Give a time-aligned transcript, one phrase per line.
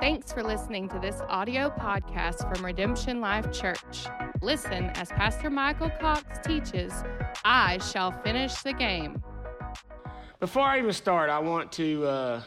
[0.00, 4.06] Thanks for listening to this audio podcast from Redemption Life Church.
[4.40, 6.92] Listen as Pastor Michael Cox teaches,
[7.44, 9.20] I shall finish the game.
[10.38, 12.42] Before I even start, I want to uh,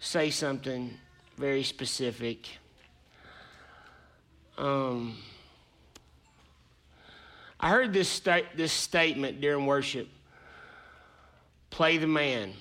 [0.00, 0.94] say something
[1.36, 2.48] very specific.
[4.58, 5.16] Um,
[7.60, 10.08] I heard this, sta- this statement during worship
[11.70, 12.52] play the man.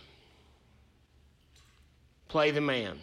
[2.27, 2.99] Play the man.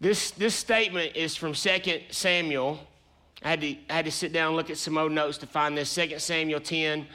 [0.00, 2.80] This, this statement is from 2 Samuel.
[3.42, 5.46] I had, to, I had to sit down and look at some old notes to
[5.46, 5.94] find this.
[5.94, 7.06] 2 Samuel 10.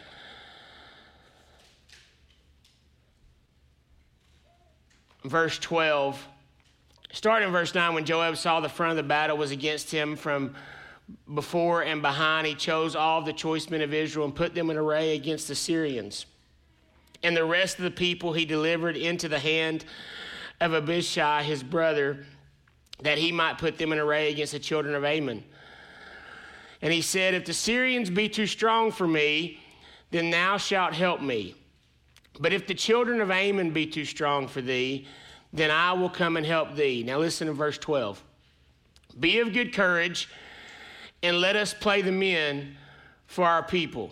[5.24, 6.28] Verse 12.
[7.12, 10.16] Starting in verse 9, when Joab saw the front of the battle was against him
[10.16, 10.54] from
[11.34, 14.78] before and behind, he chose all the choice men of Israel and put them in
[14.78, 16.26] array against the Syrians.
[17.26, 19.84] And the rest of the people he delivered into the hand
[20.62, 22.24] of Abishai, his brother,
[23.02, 25.44] that he might put them in array against the children of Ammon.
[26.84, 29.60] And he said, If the Syrians be too strong for me,
[30.12, 31.56] then thou shalt help me.
[32.40, 35.08] But if the children of Ammon be too strong for thee,
[35.52, 37.02] then I will come and help thee.
[37.04, 38.24] Now listen to verse 12.
[39.20, 40.30] Be of good courage
[41.24, 42.78] and let us play the men
[43.26, 44.12] for our people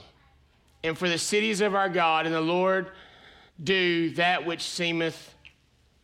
[0.84, 2.90] and for the cities of our God, and the Lord
[3.64, 5.34] do that which seemeth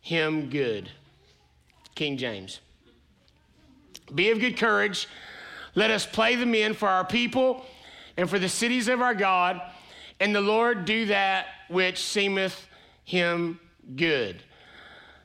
[0.00, 0.90] him good.
[1.94, 2.60] King James.
[4.14, 5.08] Be of good courage.
[5.74, 7.64] Let us play the men for our people
[8.16, 9.60] and for the cities of our God,
[10.18, 12.66] and the Lord do that which seemeth
[13.04, 13.60] him
[13.96, 14.42] good.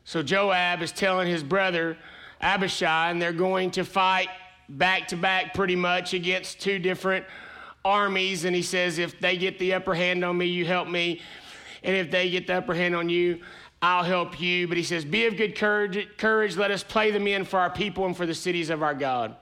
[0.04, 1.98] So Joab is telling his brother
[2.42, 4.30] Abishai, and they're going to fight
[4.70, 7.26] back to back pretty much against two different
[7.84, 8.46] armies.
[8.46, 11.22] And he says, If they get the upper hand on me, you help me.
[11.86, 13.40] And if they get the upper hand on you,
[13.82, 14.68] I'll help you.
[14.68, 16.58] But he says, Be of good courage, courage.
[16.58, 19.36] Let us play the men for our people and for the cities of our God.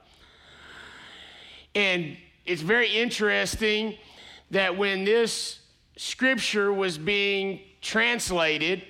[1.74, 3.96] And it's very interesting
[4.50, 5.60] that when this
[5.96, 8.82] scripture was being translated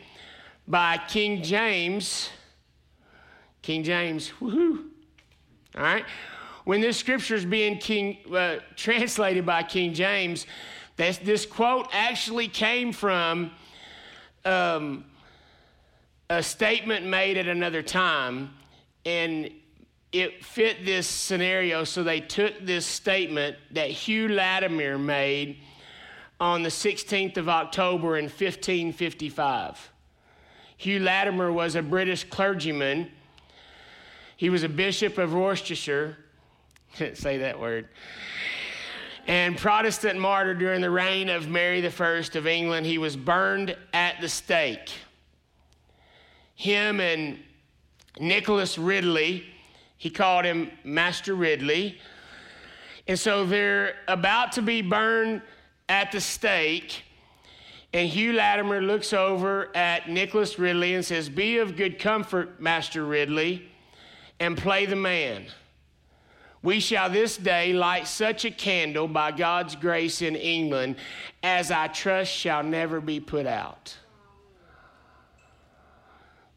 [0.66, 2.30] by King James,
[3.62, 4.84] King James, woohoo,
[5.76, 6.04] all right?
[6.64, 10.46] When this scripture is being king, uh, translated by King James,
[10.96, 13.50] this, this quote actually came from
[14.44, 15.04] um,
[16.30, 18.50] a statement made at another time,
[19.04, 19.50] and
[20.12, 21.84] it fit this scenario.
[21.84, 25.58] So they took this statement that Hugh Latimer made
[26.40, 29.90] on the 16th of October in 1555.
[30.76, 33.10] Hugh Latimer was a British clergyman
[34.36, 36.16] he was a bishop of Worcestershire.
[37.14, 37.88] Say that word.
[39.26, 42.86] And Protestant martyr during the reign of Mary I of England.
[42.86, 44.90] He was burned at the stake.
[46.54, 47.38] Him and
[48.20, 49.44] Nicholas Ridley,
[49.96, 51.98] he called him Master Ridley.
[53.08, 55.42] And so they're about to be burned
[55.88, 57.02] at the stake.
[57.92, 63.04] And Hugh Latimer looks over at Nicholas Ridley and says, Be of good comfort, Master
[63.04, 63.68] Ridley
[64.40, 65.46] and play the man.
[66.64, 70.96] We shall this day light such a candle by God's grace in England
[71.42, 73.94] as I trust shall never be put out.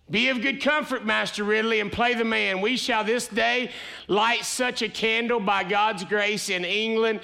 [0.09, 2.61] Be of good comfort, Master Ridley, and play the man.
[2.61, 3.71] We shall this day
[4.07, 7.19] light such a candle by God's grace in England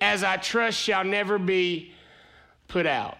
[0.00, 1.92] as I trust shall never be
[2.66, 3.16] put out.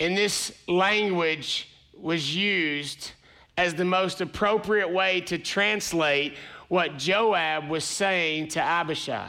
[0.00, 3.12] And this language was used
[3.60, 6.34] as the most appropriate way to translate
[6.68, 9.28] what Joab was saying to Abishai.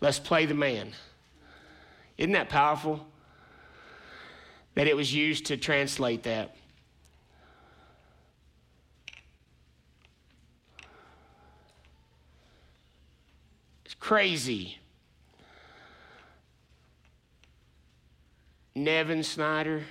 [0.00, 0.90] Let's play the man.
[2.18, 3.06] Isn't that powerful?
[4.74, 6.56] That it was used to translate that.
[13.84, 14.78] It's crazy.
[18.74, 19.84] Nevin Snyder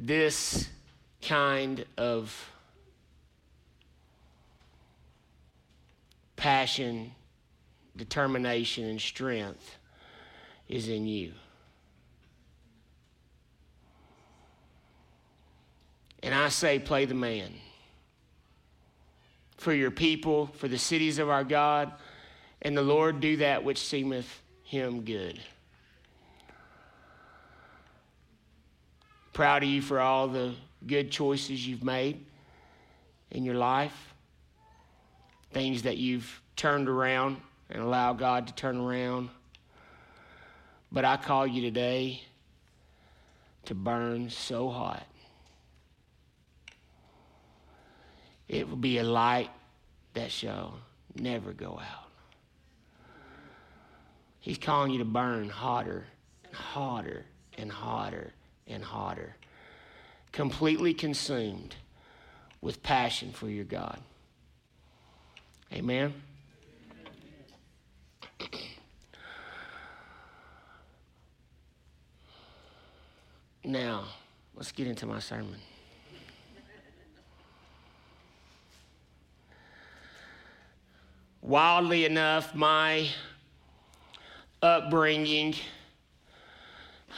[0.00, 0.66] this
[1.20, 2.50] kind of
[6.36, 7.12] passion,
[7.94, 9.76] determination, and strength
[10.68, 11.32] is in you.
[16.22, 17.52] And I say, play the man.
[19.58, 21.92] For your people, for the cities of our God,
[22.62, 25.38] and the Lord do that which seemeth him good.
[29.32, 30.54] Proud of you for all the
[30.86, 32.24] good choices you've made
[33.30, 34.14] in your life,
[35.52, 37.36] things that you've turned around
[37.70, 39.30] and allowed God to turn around.
[40.90, 42.22] But I call you today
[43.66, 45.06] to burn so hot.
[48.48, 49.50] It will be a light
[50.14, 50.74] that shall
[51.14, 52.10] never go out.
[54.40, 56.04] He's calling you to burn hotter
[56.44, 57.24] and hotter
[57.56, 58.32] and hotter
[58.70, 59.36] and hotter.
[60.32, 61.74] Completely consumed
[62.60, 63.98] with passion for your God.
[65.72, 66.14] Amen.
[73.62, 74.04] Now,
[74.54, 75.56] let's get into my sermon.
[81.42, 83.08] Wildly enough, my
[84.62, 85.54] upbringing,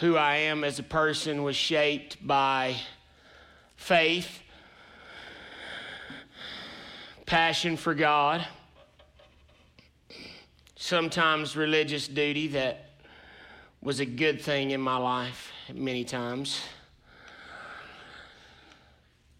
[0.00, 2.76] who I am as a person, was shaped by
[3.76, 4.40] faith,
[7.26, 8.46] passion for God,
[10.76, 12.90] sometimes religious duty that
[13.80, 16.60] was a good thing in my life many times.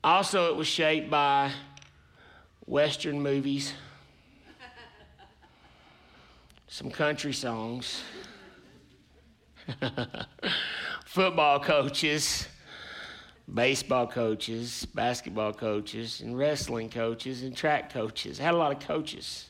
[0.04, 1.52] Also, it was shaped by
[2.66, 3.72] Western movies,
[6.66, 8.02] some country songs,
[11.04, 12.48] football coaches,
[13.52, 18.40] baseball coaches, basketball coaches, and wrestling coaches, and track coaches.
[18.40, 19.48] I had a lot of coaches.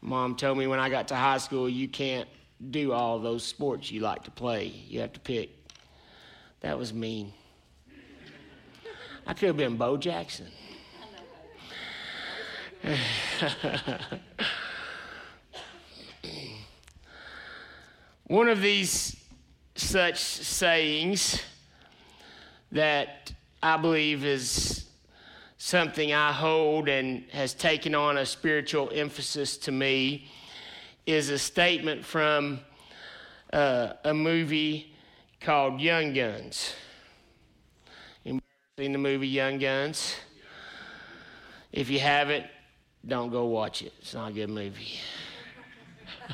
[0.00, 2.28] Mom told me when I got to high school, you can't
[2.70, 4.66] do all those sports you like to play.
[4.66, 5.50] You have to pick.
[6.60, 7.32] That was mean.
[9.26, 10.46] I could have been Bo Jackson.
[18.30, 19.16] One of these
[19.74, 21.42] such sayings
[22.70, 24.84] that I believe is
[25.58, 30.28] something I hold and has taken on a spiritual emphasis to me
[31.06, 32.60] is a statement from
[33.52, 34.94] uh, a movie
[35.40, 36.72] called Young Guns.
[38.24, 38.46] Anybody
[38.78, 40.14] seen the movie Young Guns?
[41.72, 42.46] If you haven't,
[43.04, 43.92] don't go watch it.
[43.98, 45.00] It's not a good movie.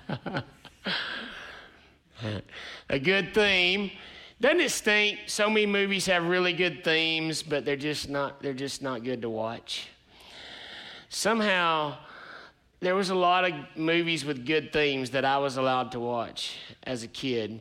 [2.89, 3.91] a good theme.
[4.41, 5.21] Doesn't it stink?
[5.27, 9.23] So many movies have really good themes, but they're just not they're just not good
[9.23, 9.89] to watch.
[11.09, 11.97] Somehow
[12.81, 16.59] there was a lot of movies with good themes that I was allowed to watch
[16.83, 17.61] as a kid.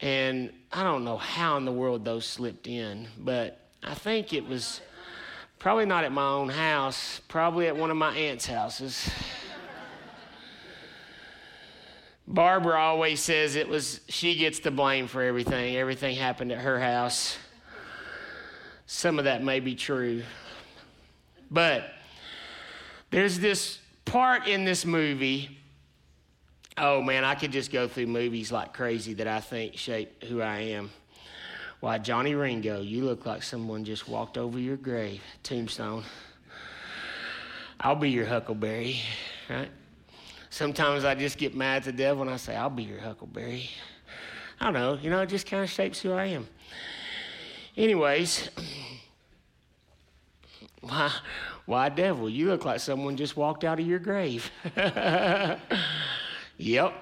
[0.00, 4.46] And I don't know how in the world those slipped in, but I think it
[4.46, 4.80] was
[5.58, 9.08] probably not at my own house, probably at one of my aunt's houses.
[12.26, 15.76] Barbara always says it was she gets the blame for everything.
[15.76, 17.36] Everything happened at her house.
[18.86, 20.22] Some of that may be true.
[21.50, 21.90] But
[23.10, 25.58] there's this part in this movie.
[26.78, 30.40] Oh man, I could just go through movies like crazy that I think shape who
[30.40, 30.90] I am.
[31.80, 36.04] Why, Johnny Ringo, you look like someone just walked over your grave, tombstone.
[37.80, 39.00] I'll be your huckleberry,
[39.50, 39.68] right?
[40.52, 43.70] Sometimes I just get mad at the devil and I say, I'll be your huckleberry.
[44.60, 46.46] I don't know, you know, it just kind of shapes who I am.
[47.74, 48.50] Anyways,
[50.82, 51.10] why,
[51.64, 54.50] why, devil, you look like someone just walked out of your grave.
[56.58, 56.92] yep.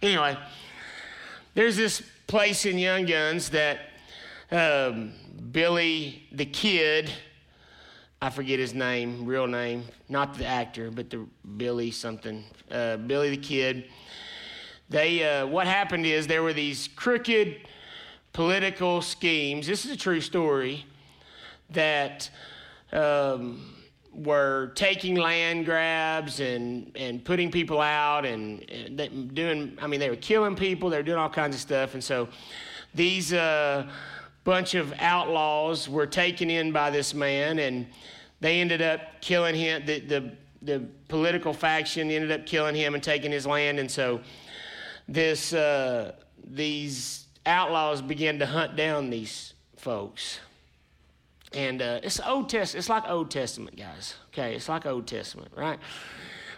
[0.00, 0.38] Anyway,
[1.54, 3.90] there's this place in Young Guns that
[4.52, 5.14] um,
[5.50, 7.10] Billy the Kid,
[8.24, 11.26] I forget his name, real name, not the actor, but the
[11.58, 13.84] Billy something, uh, Billy the Kid.
[14.88, 17.68] They, uh, what happened is there were these crooked
[18.32, 19.66] political schemes.
[19.66, 20.86] This is a true story
[21.68, 22.30] that
[22.94, 23.74] um,
[24.14, 30.08] were taking land grabs and, and putting people out and, and doing, I mean, they
[30.08, 31.92] were killing people, they were doing all kinds of stuff.
[31.92, 32.28] And so
[32.94, 33.86] these uh,
[34.44, 37.86] bunch of outlaws were taken in by this man and
[38.44, 39.86] they ended up killing him.
[39.86, 43.78] The, the, the political faction ended up killing him and taking his land.
[43.78, 44.20] And so
[45.08, 46.12] this, uh,
[46.46, 50.40] these outlaws began to hunt down these folks.
[51.54, 52.80] And uh, it's Old Testament.
[52.80, 54.16] It's like Old Testament, guys.
[54.28, 55.78] Okay, it's like Old Testament, right?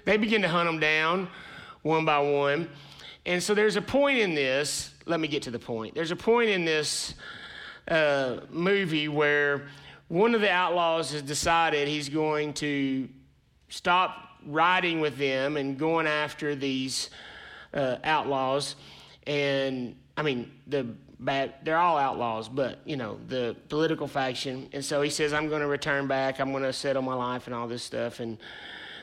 [0.07, 1.29] They begin to hunt them down
[1.83, 2.69] one by one.
[3.27, 4.93] And so there's a point in this.
[5.05, 5.95] Let me get to the point.
[5.95, 7.15] There's a point in this
[7.87, 9.69] uh, movie where
[10.09, 13.09] one of the outlaws has decided he's going to
[13.69, 17.11] stop riding with them and going after these
[17.75, 18.77] uh, outlaws.
[19.27, 20.85] And I mean, the
[21.19, 21.55] bad.
[21.65, 24.69] They're all outlaws, but you know the political faction.
[24.73, 26.41] And so he says, "I'm going to return back.
[26.41, 28.39] I'm going to settle my life and all this stuff and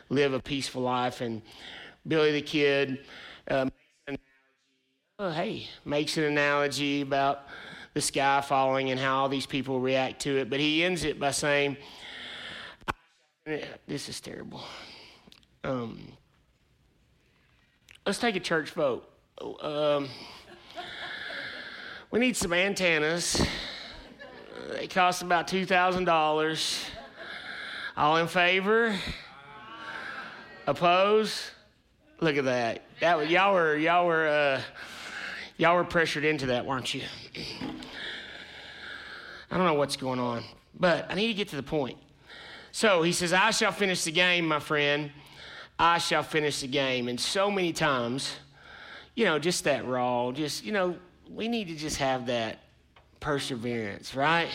[0.10, 1.42] live a peaceful life." And
[2.08, 3.00] Billy the Kid.
[5.20, 7.48] Oh, hey, makes an analogy about
[7.94, 10.50] the sky falling and how all these people react to it.
[10.50, 11.78] But he ends it by saying,
[13.88, 14.64] This is terrible.
[15.64, 16.00] Um,
[18.06, 19.10] let's take a church vote.
[19.62, 20.10] Um,
[22.12, 23.42] we need some antennas.
[24.72, 26.86] They cost about $2,000.
[27.96, 28.96] All in favor?
[30.66, 31.52] Oppose?
[32.20, 32.84] Look at that.
[33.02, 34.62] That y'all were y'all were uh,
[35.58, 37.04] y'all were pressured into that, weren't you?
[39.54, 40.44] I don't know what's going on,
[40.80, 42.00] but I need to get to the point.
[42.72, 45.12] So he says, I shall finish the game, my friend.
[45.78, 47.08] I shall finish the game.
[47.08, 48.36] And so many times,
[49.14, 50.98] you know, just that raw, just, you know,
[51.30, 52.64] we need to just have that
[53.20, 54.50] perseverance, right?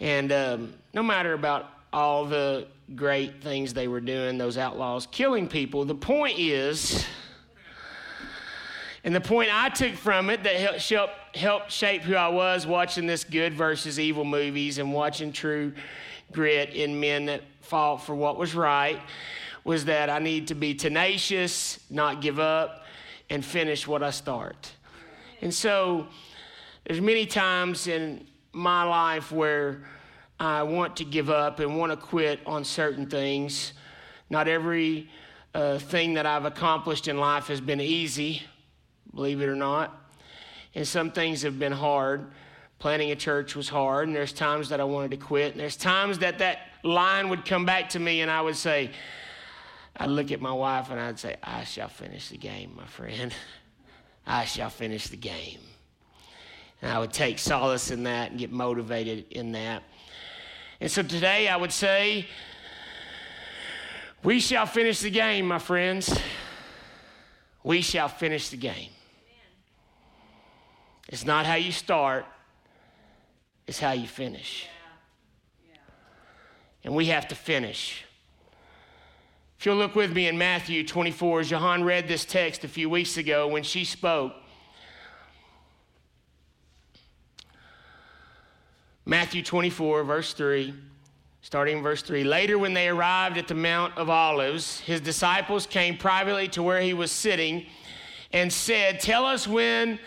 [0.00, 5.48] And um, no matter about all the great things they were doing, those outlaws killing
[5.48, 7.06] people, the point is,
[9.04, 13.06] and the point I took from it that helped, helped shape who I was watching
[13.06, 15.72] this good versus evil movies and watching true
[16.32, 19.00] grit in men that fought for what was right
[19.64, 22.84] was that I need to be tenacious, not give up,
[23.30, 24.72] and finish what I start.
[25.42, 26.06] And so
[26.84, 29.82] there's many times in my life where
[30.40, 33.74] I want to give up and want to quit on certain things.
[34.30, 35.08] Not every
[35.54, 38.42] uh, thing that I've accomplished in life has been easy
[39.14, 40.10] believe it or not.
[40.74, 42.30] And some things have been hard.
[42.78, 45.52] Planning a church was hard, and there's times that I wanted to quit.
[45.52, 48.92] And there's times that that line would come back to me, and I would say,
[50.00, 53.34] I'd look at my wife and I'd say, I shall finish the game, my friend.
[54.26, 55.60] I shall finish the game.
[56.80, 59.82] And I would take solace in that and get motivated in that.
[60.80, 62.26] And so today I would say,
[64.22, 66.16] we shall finish the game, my friends.
[67.64, 68.90] We shall finish the game.
[71.08, 72.26] It's not how you start,
[73.66, 74.66] it's how you finish.
[76.84, 78.04] And we have to finish.
[79.58, 83.16] If you'll look with me in Matthew 24, Jahan read this text a few weeks
[83.16, 84.32] ago when she spoke.
[89.04, 90.74] Matthew 24, verse 3,
[91.40, 92.24] starting in verse 3.
[92.24, 96.80] Later, when they arrived at the Mount of Olives, his disciples came privately to where
[96.80, 97.66] he was sitting
[98.32, 99.98] and said, Tell us when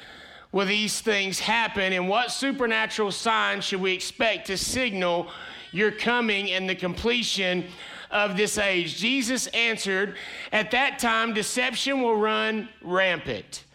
[0.51, 1.93] will these things happen?
[1.93, 5.29] And what supernatural sign should we expect to signal
[5.71, 7.65] your coming and the completion
[8.09, 8.97] of this age?
[8.97, 10.15] Jesus answered,
[10.51, 13.65] At that time, deception will run rampant.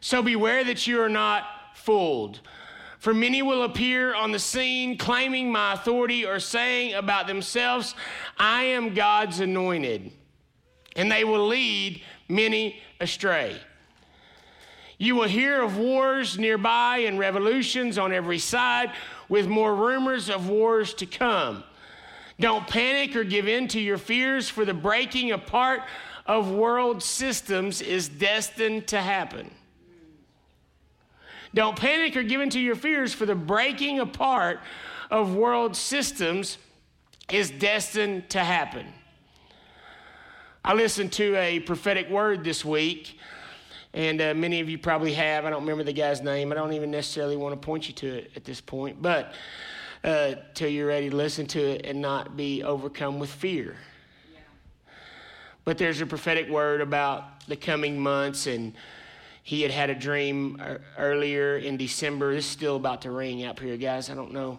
[0.00, 1.44] So beware that you are not
[1.74, 2.40] fooled.
[2.98, 7.94] For many will appear on the scene claiming my authority or saying about themselves,
[8.36, 10.10] I am God's anointed.
[10.96, 13.60] And they will lead many astray.
[14.98, 18.92] You will hear of wars nearby and revolutions on every side,
[19.28, 21.62] with more rumors of wars to come.
[22.40, 25.82] Don't panic or give in to your fears, for the breaking apart
[26.26, 29.50] of world systems is destined to happen.
[31.54, 34.60] Don't panic or give in to your fears, for the breaking apart
[35.10, 36.58] of world systems
[37.30, 38.86] is destined to happen.
[40.64, 43.18] I listened to a prophetic word this week
[43.94, 45.44] and uh, many of you probably have.
[45.44, 46.52] I don't remember the guy's name.
[46.52, 49.32] I don't even necessarily want to point you to it at this point, but
[50.04, 53.76] uh, till you're ready to listen to it and not be overcome with fear.
[54.32, 54.40] Yeah.
[55.64, 58.74] But there's a prophetic word about the coming months, and
[59.42, 60.62] he had had a dream
[60.98, 62.34] earlier in December.
[62.34, 64.10] This is still about to ring up here, guys.
[64.10, 64.58] I don't know.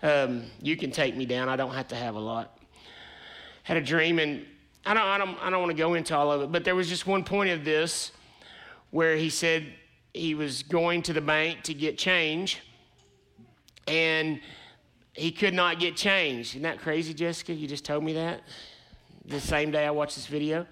[0.00, 1.48] Um, you can take me down.
[1.48, 2.56] I don't have to have a lot.
[3.64, 4.46] Had a dream, and
[4.86, 6.76] I don't, I don't, I don't want to go into all of it, but there
[6.76, 8.12] was just one point of this
[8.90, 9.66] where he said
[10.14, 12.60] he was going to the bank to get change
[13.86, 14.40] and
[15.14, 16.50] he could not get change.
[16.50, 17.52] Isn't that crazy, Jessica?
[17.52, 18.42] You just told me that
[19.28, 20.66] the same day I watched this video.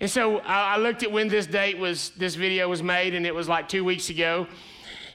[0.00, 3.26] And so I, I looked at when this date was, this video was made, and
[3.26, 4.46] it was like two weeks ago.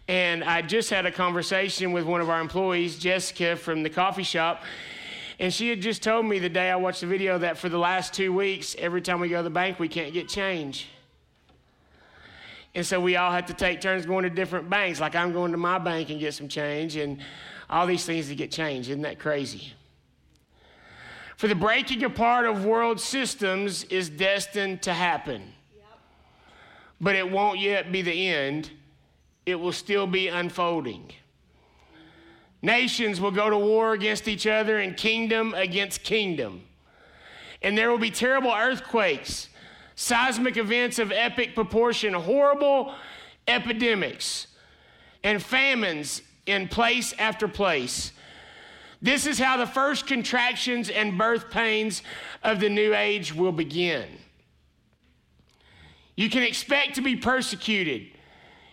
[0.08, 4.24] And I just had a conversation with one of our employees, Jessica from the coffee
[4.24, 4.64] shop.
[5.40, 7.80] And she had just told me the day I watched the video that for the
[7.80, 10.88] last two weeks, every time we go to the bank, we can't get change.
[12.76, 15.00] And so we all had to take turns going to different banks.
[15.00, 17.20] Like I'm going to my bank and get some change, and
[17.70, 18.90] all these things to get change.
[18.90, 19.74] Isn't that crazy?
[21.38, 25.54] For the breaking apart of world systems is destined to happen.
[27.02, 28.70] But it won't yet be the end,
[29.46, 31.12] it will still be unfolding.
[32.62, 36.64] Nations will go to war against each other and kingdom against kingdom.
[37.62, 39.50] And there will be terrible earthquakes
[39.96, 42.94] seismic events of epic proportion, horrible
[43.48, 44.48] epidemics,
[45.24, 48.12] and famines in place after place.
[49.02, 52.02] This is how the first contractions and birth pains
[52.44, 54.06] of the new age will begin.
[56.16, 58.08] You can expect to be persecuted,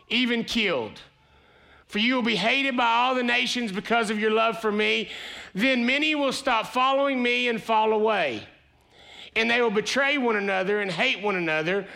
[0.09, 1.00] even killed.
[1.87, 5.11] For you will be hated by all the nations because of your love for me.
[5.55, 8.45] Then many will stop following me and fall away.
[9.35, 11.87] And they will betray one another and hate one another.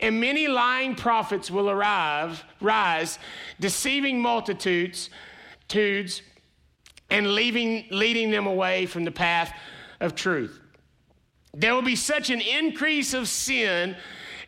[0.00, 3.18] And many lying prophets will arrive, rise,
[3.58, 5.10] deceiving multitudes,
[5.68, 6.22] tudes,
[7.10, 9.52] and leaving, leading them away from the path
[10.00, 10.60] of truth.
[11.52, 13.96] There will be such an increase of sin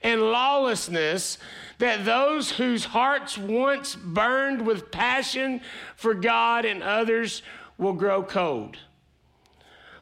[0.03, 1.39] and lawlessness
[1.79, 5.61] that those whose hearts once burned with passion
[5.97, 7.43] for God and others
[7.79, 8.77] will grow cold.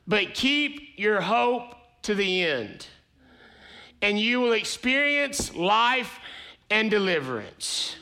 [0.06, 2.86] But keep your hope to the end,
[4.00, 6.18] and you will experience life
[6.70, 7.96] and deliverance.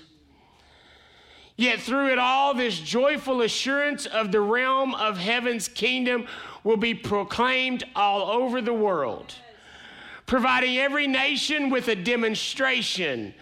[1.56, 6.26] Yet through it all, this joyful assurance of the realm of heaven's kingdom
[6.64, 9.35] will be proclaimed all over the world,
[10.26, 13.35] providing every nation with a demonstration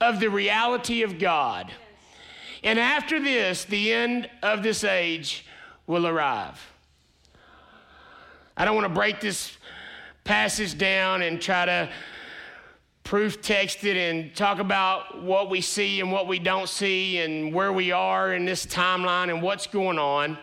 [0.00, 1.70] of the reality of God.
[2.64, 5.46] And after this, the end of this age
[5.86, 6.72] will arrive.
[8.56, 9.56] I don't want to break this
[10.24, 11.90] passage down and try to
[13.04, 17.52] proof text it and talk about what we see and what we don't see and
[17.52, 20.38] where we are in this timeline and what's going on.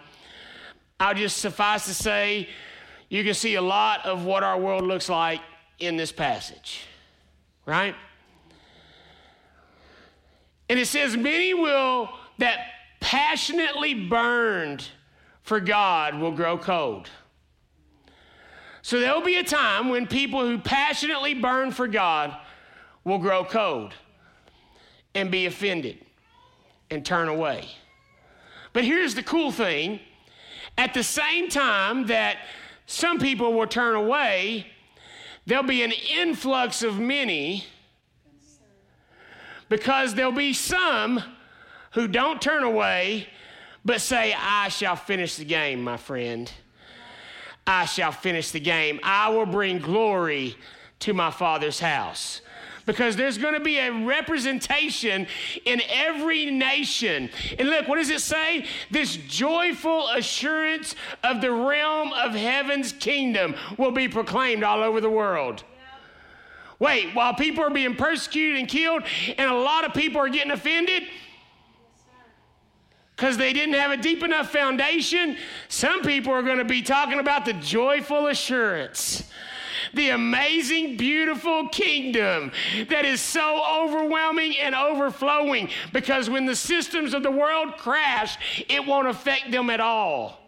[1.00, 2.50] I'll just suffice to say,
[3.08, 5.40] you can see a lot of what our world looks like
[5.80, 6.82] in this passage,
[7.66, 7.96] right?
[10.70, 12.60] And it says, Many will that
[13.00, 14.88] passionately burned
[15.42, 17.10] for God will grow cold.
[18.82, 22.36] So there'll be a time when people who passionately burn for God
[23.04, 23.94] will grow cold
[25.14, 25.98] and be offended
[26.90, 27.68] and turn away.
[28.74, 30.00] But here's the cool thing
[30.78, 32.38] at the same time that
[32.86, 34.68] some people will turn away,
[35.46, 37.66] there'll be an influx of many
[39.68, 41.22] because there'll be some
[41.92, 43.28] who don't turn away
[43.86, 46.52] but say, I shall finish the game, my friend.
[47.70, 49.00] I shall finish the game.
[49.04, 50.56] I will bring glory
[51.02, 52.42] to my Father's house
[52.88, 55.28] because there's going to be a representation
[55.66, 57.30] in every nation.
[57.60, 58.66] And look, what does it say?
[58.90, 65.10] This joyful assurance of the realm of heaven's kingdom will be proclaimed all over the
[65.12, 65.64] world.
[66.80, 69.04] Wait, while people are being persecuted and killed,
[69.38, 71.04] and a lot of people are getting offended
[73.20, 75.36] because they didn't have a deep enough foundation,
[75.68, 79.30] some people are going to be talking about the joyful assurance
[79.94, 82.52] the amazing, beautiful kingdom
[82.90, 88.38] that is so overwhelming and overflowing because when the systems of the world crash,
[88.70, 90.42] it won't affect them at all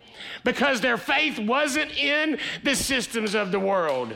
[0.43, 4.15] because their faith wasn't in the systems of the world.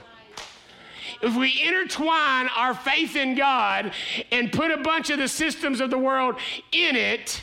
[1.23, 3.93] If we intertwine our faith in God
[4.31, 6.35] and put a bunch of the systems of the world
[6.71, 7.41] in it,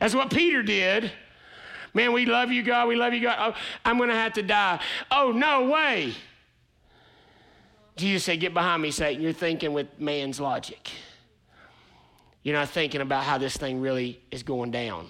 [0.00, 1.12] that's what Peter did.
[1.92, 2.88] Man, we love you, God.
[2.88, 3.36] We love you, God.
[3.38, 4.80] Oh, I'm going to have to die.
[5.10, 6.14] Oh, no way.
[7.96, 9.22] Jesus said, Get behind me, Satan.
[9.22, 10.90] You're thinking with man's logic.
[12.42, 15.08] You're not thinking about how this thing really is going down.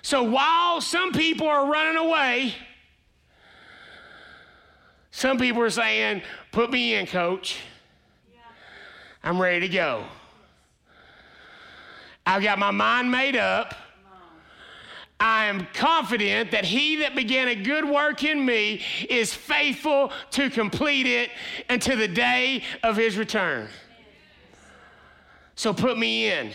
[0.00, 2.54] So while some people are running away,
[5.10, 7.58] some people are saying, Put me in, coach.
[9.22, 10.04] I'm ready to go.
[12.26, 13.74] I've got my mind made up.
[15.18, 20.50] I am confident that he that began a good work in me is faithful to
[20.50, 21.30] complete it
[21.70, 23.68] until the day of his return.
[25.54, 26.50] So put me in.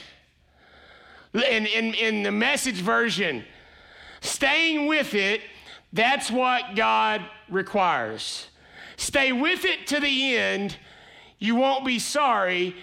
[1.33, 3.43] In, in, in the message version,
[4.19, 5.41] staying with it,
[5.93, 8.47] that's what God requires.
[8.97, 10.77] Stay with it to the end.
[11.39, 12.75] You won't be sorry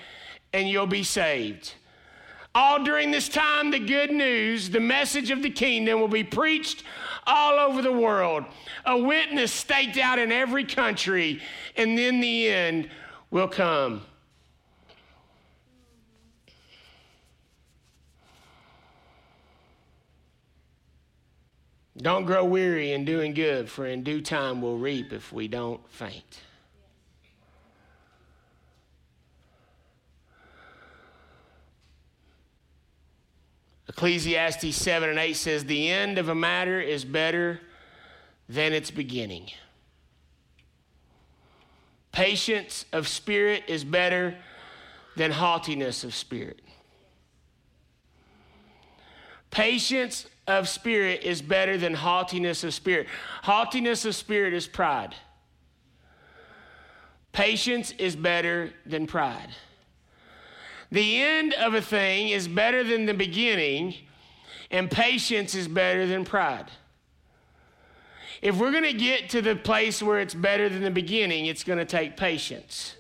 [0.52, 1.74] and you'll be saved.
[2.54, 6.82] All during this time, the good news, the message of the kingdom will be preached
[7.26, 8.44] all over the world.
[8.84, 11.40] A witness staked out in every country,
[11.76, 12.88] and then the end
[13.30, 14.02] will come.
[21.96, 25.80] Don't grow weary in doing good, for in due time we'll reap if we don't
[25.90, 26.40] faint.
[33.88, 37.60] Ecclesiastes 7 and 8 says, The end of a matter is better
[38.48, 39.50] than its beginning.
[42.12, 44.36] Patience of spirit is better
[45.16, 46.60] than haughtiness of spirit.
[49.50, 53.06] Patience of spirit is better than haughtiness of spirit.
[53.42, 55.14] Haughtiness of spirit is pride.
[57.32, 59.48] Patience is better than pride.
[60.90, 63.94] The end of a thing is better than the beginning,
[64.70, 66.70] and patience is better than pride.
[68.40, 71.64] If we're going to get to the place where it's better than the beginning, it's
[71.64, 72.94] going to take patience.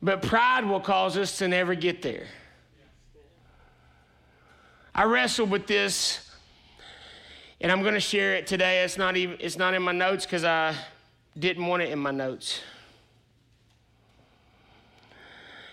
[0.00, 2.26] But pride will cause us to never get there.
[4.94, 6.30] I wrestled with this,
[7.60, 8.82] and I'm going to share it today.
[8.84, 10.74] It's not even it's not in my notes because I
[11.38, 12.60] didn't want it in my notes.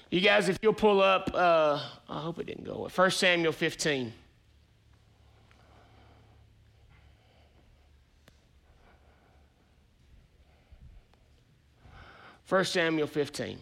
[0.09, 2.87] You guys, if you'll pull up, uh, I hope it didn't go.
[2.93, 4.13] 1 Samuel 15.
[12.45, 13.57] First Samuel 15.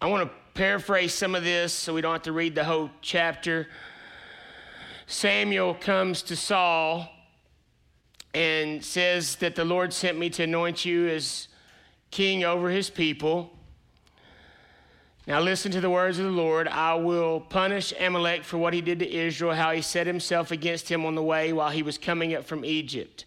[0.00, 2.90] I want to paraphrase some of this so we don't have to read the whole
[3.00, 3.68] chapter.
[5.06, 7.08] Samuel comes to Saul
[8.34, 11.46] and says that the Lord sent me to anoint you as
[12.10, 13.56] king over his people.
[15.28, 16.66] Now, listen to the words of the Lord.
[16.66, 20.88] I will punish Amalek for what he did to Israel, how he set himself against
[20.88, 23.26] him on the way while he was coming up from Egypt.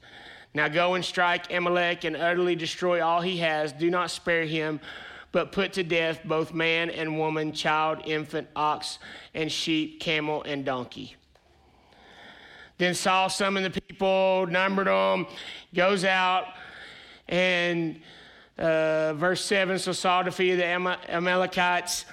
[0.54, 3.72] Now, go and strike Amalek and utterly destroy all he has.
[3.72, 4.82] Do not spare him
[5.32, 9.00] but put to death both man and woman, child, infant, ox,
[9.34, 11.16] and sheep, camel, and donkey.
[12.78, 15.28] Then Saul summoned the people, numbered them,
[15.74, 16.46] goes out,
[17.28, 18.00] and
[18.58, 20.66] uh, verse 7 So Saul defeated the
[21.10, 22.06] Amalekites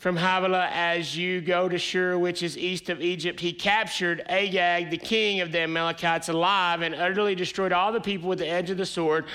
[0.00, 3.38] from Havilah as you go to Shur, which is east of Egypt.
[3.38, 8.28] He captured Agag, the king of the Amalekites, alive and utterly destroyed all the people
[8.28, 9.26] with the edge of the sword.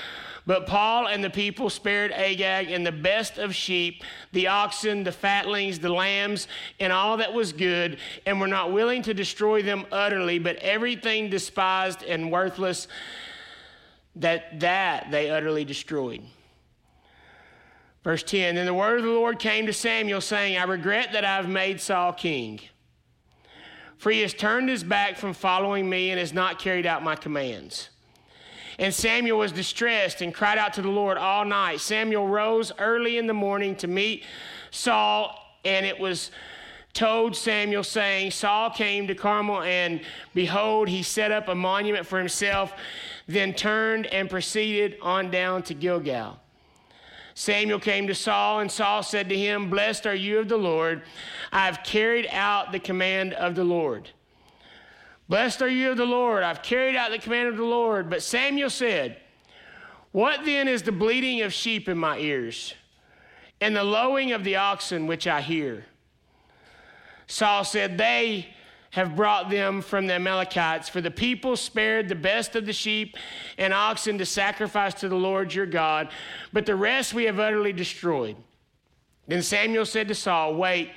[0.46, 5.10] But Paul and the people spared Agag and the best of sheep, the oxen, the
[5.10, 6.46] fatlings, the lambs,
[6.78, 11.28] and all that was good, and were not willing to destroy them utterly, but everything
[11.28, 12.86] despised and worthless,
[14.14, 16.22] that, that they utterly destroyed.
[18.04, 21.24] Verse 10 Then the word of the Lord came to Samuel, saying, I regret that
[21.24, 22.60] I have made Saul king.
[23.98, 27.16] For he has turned his back from following me and has not carried out my
[27.16, 27.88] commands.
[28.78, 31.80] And Samuel was distressed and cried out to the Lord all night.
[31.80, 34.24] Samuel rose early in the morning to meet
[34.70, 35.34] Saul,
[35.64, 36.30] and it was
[36.92, 40.00] told Samuel, saying, Saul came to Carmel, and
[40.34, 42.72] behold, he set up a monument for himself,
[43.28, 46.38] then turned and proceeded on down to Gilgal.
[47.34, 51.02] Samuel came to Saul, and Saul said to him, Blessed are you of the Lord.
[51.52, 54.10] I have carried out the command of the Lord.
[55.28, 56.42] Blessed are you of the Lord.
[56.42, 58.08] I've carried out the command of the Lord.
[58.08, 59.18] But Samuel said,
[60.12, 62.74] What then is the bleating of sheep in my ears,
[63.60, 65.84] and the lowing of the oxen which I hear?
[67.26, 68.48] Saul said, They
[68.90, 73.16] have brought them from the Amalekites, for the people spared the best of the sheep
[73.58, 76.08] and oxen to sacrifice to the Lord your God,
[76.52, 78.36] but the rest we have utterly destroyed.
[79.26, 80.92] Then Samuel said to Saul, Wait,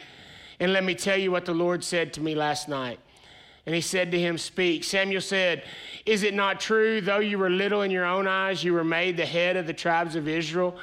[0.60, 3.00] and let me tell you what the Lord said to me last night.
[3.66, 4.84] And he said to him, Speak.
[4.84, 5.64] Samuel said,
[6.06, 9.18] Is it not true, though you were little in your own eyes, you were made
[9.18, 10.78] the head of the tribes of Israel?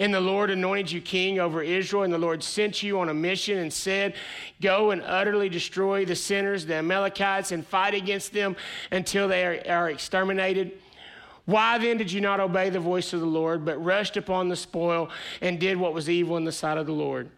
[0.00, 3.14] And the Lord anointed you king over Israel, and the Lord sent you on a
[3.14, 4.14] mission and said,
[4.60, 8.54] Go and utterly destroy the sinners, the Amalekites, and fight against them
[8.92, 10.72] until they are, are exterminated.
[11.46, 14.54] Why then did you not obey the voice of the Lord, but rushed upon the
[14.54, 15.08] spoil
[15.40, 17.30] and did what was evil in the sight of the Lord?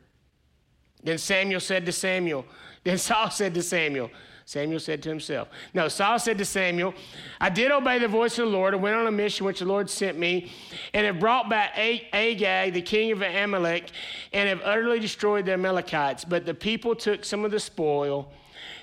[1.03, 2.45] Then Samuel said to Samuel,
[2.85, 4.11] then Saul said to Samuel,
[4.45, 5.49] Samuel said to himself.
[5.75, 6.95] No, Saul said to Samuel,
[7.41, 9.65] I did obey the voice of the Lord and went on a mission which the
[9.65, 10.51] Lord sent me,
[10.93, 13.91] and have brought back Agag, the king of Amalek,
[14.33, 16.25] and have utterly destroyed the Amalekites.
[16.25, 18.33] But the people took some of the spoil,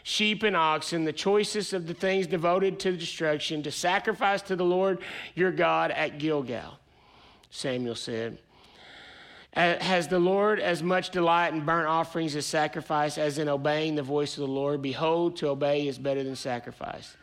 [0.04, 4.64] sheep and oxen, the choicest of the things devoted to destruction, to sacrifice to the
[4.66, 5.00] Lord
[5.36, 6.80] your God at Gilgal.
[7.50, 8.38] Samuel said,
[9.58, 13.96] Uh, has the Lord as much delight in burnt offerings as sacrifice as in obeying
[13.96, 14.84] the voice of the Lord?
[14.84, 17.18] Behold, to obey is better than sacrifice,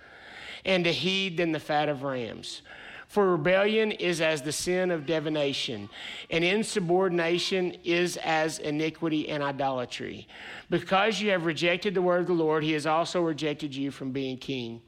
[0.65, 2.63] and to heed than the fat of rams.
[3.07, 5.89] For rebellion is as the sin of divination,
[6.29, 10.27] and insubordination is as iniquity and idolatry.
[10.71, 14.11] Because you have rejected the word of the Lord, he has also rejected you from
[14.11, 14.83] being king.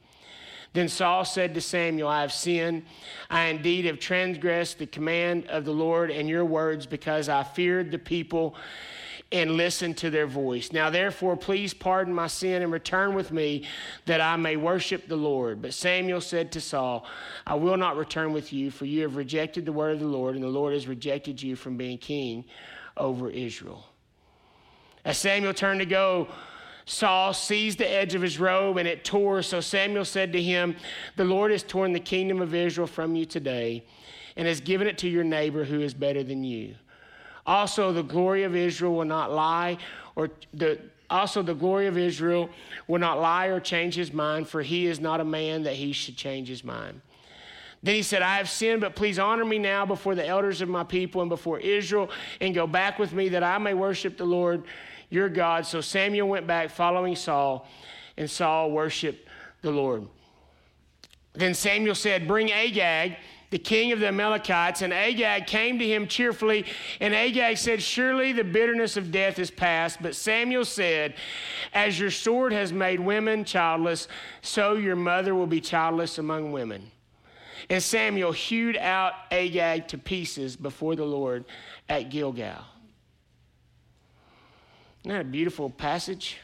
[0.73, 2.85] Then Saul said to Samuel, I have sinned.
[3.31, 7.91] I indeed have transgressed the command of the Lord and your words because I feared
[7.91, 8.57] the people
[9.33, 10.73] and listened to their voice.
[10.73, 13.65] Now, therefore, please pardon my sin and return with me
[14.05, 15.61] that I may worship the Lord.
[15.61, 17.07] But Samuel said to Saul,
[17.47, 20.37] I will not return with you, for you have rejected the word of the Lord,
[20.37, 22.45] and the Lord has rejected you from being king
[22.97, 23.85] over Israel.
[25.05, 26.29] As Samuel turned to go,
[26.87, 29.43] Saul seized the edge of his robe and it tore.
[29.43, 30.77] So Samuel said to him,
[31.17, 33.85] The Lord has torn the kingdom of Israel from you today
[34.37, 36.77] and has given it to your neighbor who is better than you.
[37.45, 39.79] Also, the glory of Israel will not lie,
[40.15, 42.51] or the also the glory of Israel
[42.89, 45.93] will not lie or change his mind, for he is not a man that he
[45.93, 47.01] should change his mind.
[47.83, 50.69] Then he said, I have sinned, but please honor me now before the elders of
[50.69, 54.25] my people and before Israel, and go back with me that I may worship the
[54.25, 54.65] Lord
[55.11, 55.67] your God.
[55.67, 57.67] So Samuel went back following Saul,
[58.17, 59.29] and Saul worshiped
[59.63, 60.07] the Lord.
[61.35, 63.17] Then Samuel said, Bring Agag
[63.51, 66.65] the king of the Amalekites, and Agag came to him cheerfully.
[67.01, 70.03] And Agag said, Surely the bitterness of death is past.
[70.03, 71.15] But Samuel said,
[71.73, 74.09] As your sword has made women childless,
[74.43, 76.91] so your mother will be childless among women.
[77.71, 81.45] And Samuel hewed out Agag to pieces before the Lord
[81.89, 82.65] at Gilgal.
[85.07, 86.39] Isn't that a beautiful passage?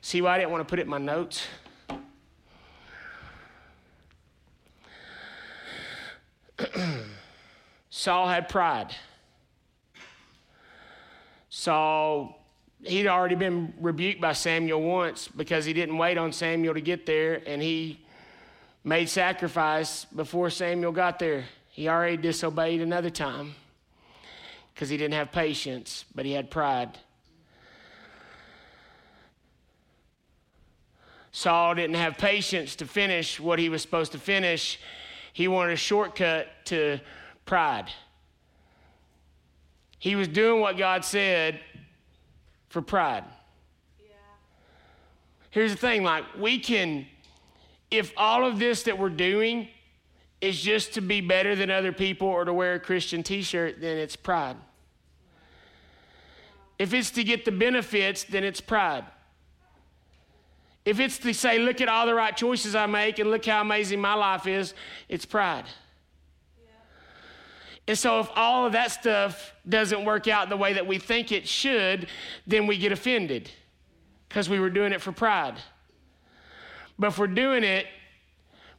[0.00, 1.46] See why I didn't want to put it in my notes?
[7.88, 8.92] Saul had pride.
[11.50, 12.44] Saul,
[12.82, 17.06] he'd already been rebuked by Samuel once because he didn't wait on Samuel to get
[17.06, 18.04] there, and he
[18.82, 21.44] made sacrifice before Samuel got there.
[21.70, 23.54] He already disobeyed another time
[24.76, 26.98] because he didn't have patience, but he had pride.
[31.32, 34.78] Saul didn't have patience to finish what he was supposed to finish
[35.32, 36.98] he wanted a shortcut to
[37.46, 37.90] pride.
[39.98, 41.60] He was doing what God said
[42.68, 43.24] for pride.
[43.98, 44.14] Yeah.
[45.50, 47.06] Here's the thing like, we can,
[47.90, 49.68] if all of this that we're doing
[50.40, 53.80] is just to be better than other people or to wear a Christian t shirt,
[53.80, 54.56] then it's pride.
[56.78, 59.04] If it's to get the benefits, then it's pride.
[60.84, 63.60] If it's to say, look at all the right choices I make and look how
[63.60, 64.74] amazing my life is,
[65.08, 65.64] it's pride.
[66.58, 66.70] Yeah.
[67.88, 71.32] And so, if all of that stuff doesn't work out the way that we think
[71.32, 72.08] it should,
[72.46, 73.50] then we get offended
[74.28, 75.56] because we were doing it for pride.
[76.98, 77.86] But if we're doing it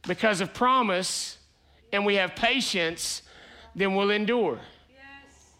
[0.06, 1.37] because of promise
[1.92, 3.22] and we have patience,
[3.74, 4.58] then we'll endure.
[4.90, 5.50] Yes.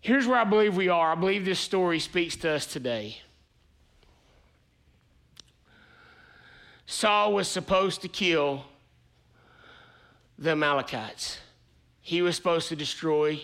[0.00, 1.12] Here's where I believe we are.
[1.12, 3.18] I believe this story speaks to us today.
[6.86, 8.64] Saul was supposed to kill
[10.38, 11.38] the Amalekites.
[12.00, 13.42] He was supposed to destroy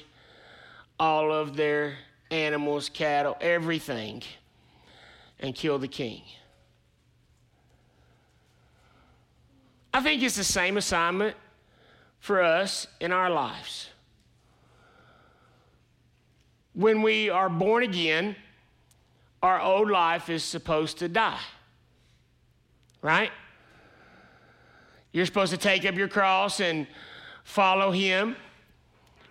[0.98, 1.98] all of their
[2.30, 4.22] animals, cattle, everything,
[5.40, 6.22] and kill the king.
[9.94, 11.36] I think it's the same assignment
[12.18, 13.88] for us in our lives.
[16.74, 18.36] When we are born again,
[19.42, 21.40] our old life is supposed to die
[23.04, 23.30] right?
[25.12, 26.86] You're supposed to take up your cross and
[27.44, 28.34] follow him,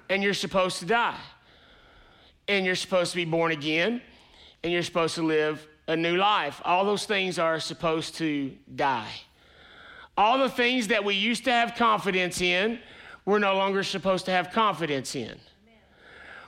[0.10, 1.20] and you're supposed to die.
[2.48, 4.00] And you're supposed to be born again,
[4.64, 6.62] and you're supposed to live a new life.
[6.64, 9.12] All those things are supposed to die.
[10.18, 12.80] All the things that we used to have confidence in,
[13.26, 15.40] we're no longer supposed to have confidence in.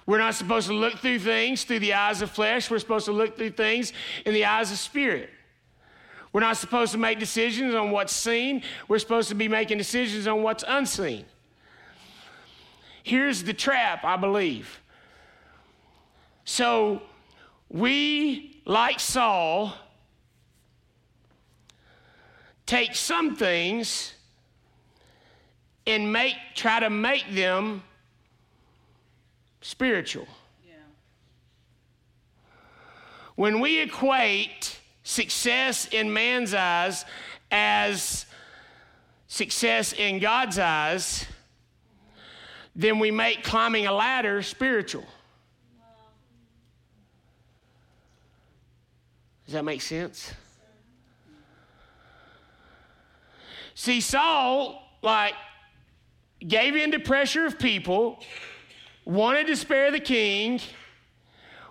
[0.06, 2.70] We're not supposed to look through things through the eyes of flesh.
[2.70, 3.92] We're supposed to look through things
[4.26, 5.32] in the eyes of spirit.
[6.32, 10.28] We're not supposed to make decisions on what's seen, we're supposed to be making decisions
[10.28, 11.26] on what's unseen.
[13.04, 14.82] Here's the trap, I believe.
[16.44, 17.02] So,
[17.70, 19.74] we, like Saul,
[22.66, 24.14] take some things
[25.88, 27.84] and make try to make them
[29.62, 30.28] spiritual.
[30.68, 30.76] Yeah.
[33.36, 37.06] When we equate success in man's eyes
[37.52, 38.26] as
[39.28, 41.26] success in God's eyes,
[42.76, 45.06] then we make climbing a ladder spiritual.
[49.46, 50.34] Does that make sense?
[53.76, 55.36] See, Saul, like,
[56.46, 58.20] gave in to pressure of people,
[59.06, 60.60] wanted to spare the king,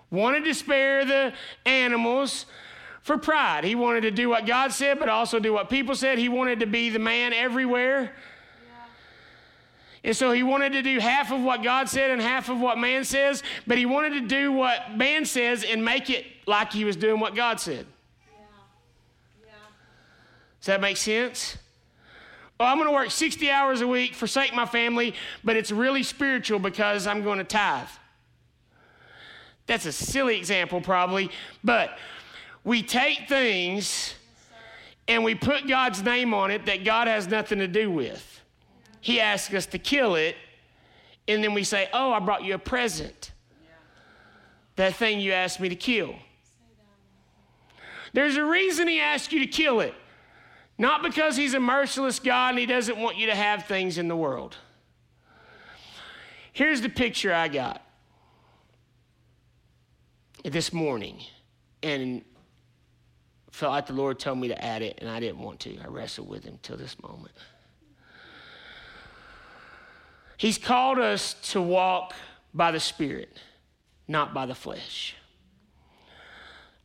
[0.09, 1.33] wanted to spare the
[1.65, 2.45] animals,
[3.05, 3.63] for pride.
[3.63, 6.17] He wanted to do what God said, but also do what people said.
[6.17, 8.11] He wanted to be the man everywhere.
[10.03, 12.79] And so he wanted to do half of what God said and half of what
[12.79, 16.83] man says, but he wanted to do what man says and make it like he
[16.83, 17.85] was doing what God said.
[18.27, 18.45] Yeah.
[19.45, 19.51] Yeah.
[20.59, 21.57] Does that make sense?
[22.59, 25.13] Oh, I'm going to work 60 hours a week, forsake my family,
[25.43, 27.87] but it's really spiritual because I'm going to tithe.
[29.67, 31.31] That's a silly example, probably,
[31.63, 31.97] but
[32.63, 34.13] we take things
[35.07, 38.41] and we put God's name on it that God has nothing to do with.
[39.01, 40.35] He asks us to kill it,
[41.27, 43.31] and then we say, Oh, I brought you a present.
[44.77, 46.15] That thing you asked me to kill.
[48.13, 49.93] There's a reason he asked you to kill it.
[50.77, 54.07] Not because he's a merciless God and he doesn't want you to have things in
[54.07, 54.57] the world.
[56.51, 57.81] Here's the picture I got
[60.43, 61.19] this morning,
[61.81, 62.23] and
[63.51, 65.77] felt like the Lord told me to add it, and I didn't want to.
[65.79, 67.33] I wrestled with him till this moment.
[70.37, 72.13] He's called us to walk
[72.53, 73.39] by the Spirit,
[74.07, 75.15] not by the flesh.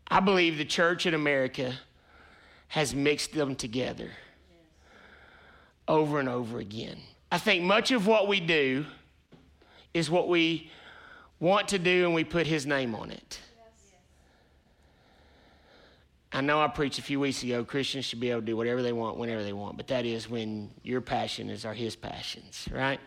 [0.08, 1.74] I believe the church in America
[2.70, 4.10] has mixed them together
[5.86, 6.96] over and over again.
[7.30, 8.86] I think much of what we do
[9.92, 10.70] is what we
[11.38, 13.40] want to do and we put his name on it.
[16.32, 18.82] I know I preached a few weeks ago Christians should be able to do whatever
[18.82, 23.00] they want whenever they want, but that is when your passions are his passions, right?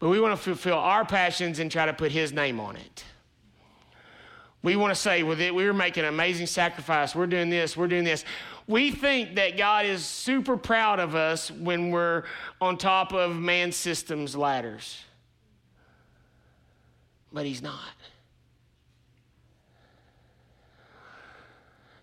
[0.00, 3.04] But we want to fulfill our passions and try to put His name on it.
[4.62, 7.14] We want to say, well, we are making an amazing sacrifice.
[7.14, 8.24] We're doing this, we're doing this.
[8.66, 12.24] We think that God is super proud of us when we're
[12.60, 15.02] on top of man's systems ladders.
[17.32, 17.78] But He's not.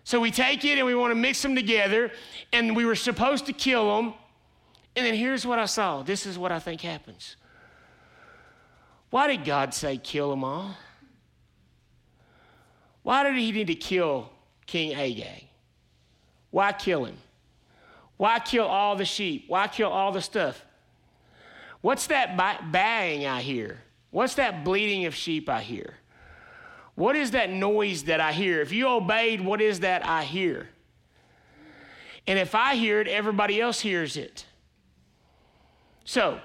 [0.02, 2.10] So we take it and we want to mix them together,
[2.52, 4.14] and we were supposed to kill them.
[4.96, 6.02] And then here's what I saw.
[6.02, 7.36] This is what I think happens.
[9.10, 10.74] Why did God say kill them all?
[13.08, 14.28] Why did he need to kill
[14.66, 15.46] King Agag?
[16.50, 17.16] Why kill him?
[18.18, 19.46] Why kill all the sheep?
[19.48, 20.62] Why kill all the stuff?
[21.80, 22.36] What's that
[22.70, 23.78] baying I hear?
[24.10, 25.94] What's that bleating of sheep I hear?
[26.96, 28.60] What is that noise that I hear?
[28.60, 30.68] If you obeyed, what is that I hear?
[32.26, 34.44] And if I hear it, everybody else hears it.
[36.04, 36.40] So,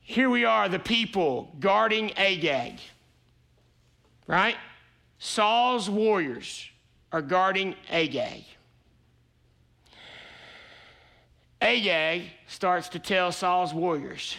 [0.00, 2.80] here we are, the people guarding Agag,
[4.28, 4.56] right?
[5.18, 6.68] Saul's warriors
[7.10, 8.44] are guarding Agag.
[11.60, 14.36] Agag starts to tell Saul's warriors,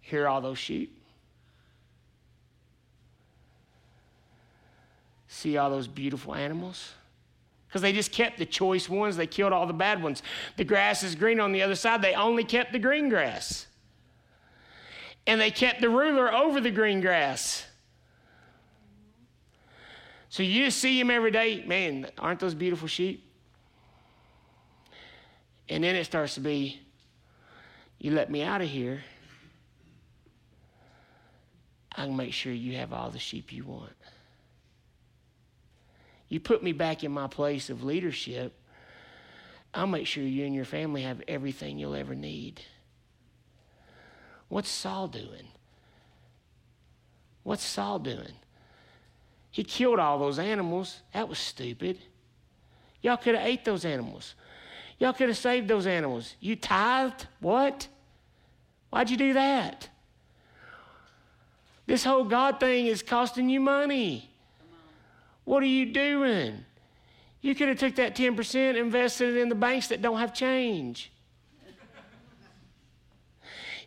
[0.00, 0.98] Hear all those sheep?
[5.28, 6.92] See all those beautiful animals?
[7.66, 10.22] Because they just kept the choice ones, they killed all the bad ones.
[10.56, 13.66] The grass is green on the other side, they only kept the green grass
[15.26, 17.64] and they kept the ruler over the green grass.
[20.32, 21.62] So you see him every day.
[21.66, 23.30] Man, aren't those beautiful sheep?
[25.68, 26.80] And then it starts to be,
[27.98, 29.02] you let me out of here,
[31.94, 33.92] I can make sure you have all the sheep you want.
[36.30, 38.58] You put me back in my place of leadership,
[39.74, 42.62] I'll make sure you and your family have everything you'll ever need.
[44.48, 45.48] What's Saul doing?
[47.42, 48.32] What's Saul doing?
[49.52, 51.02] He killed all those animals.
[51.12, 51.98] That was stupid.
[53.02, 54.34] Y'all could have ate those animals.
[54.98, 56.34] Y'all could have saved those animals.
[56.40, 57.26] You tithed?
[57.40, 57.86] What?
[58.90, 59.88] Why'd you do that?
[61.86, 64.30] This whole God thing is costing you money.
[65.44, 66.64] What are you doing?
[67.40, 71.12] You could have took that 10%, invested it in the banks that don't have change.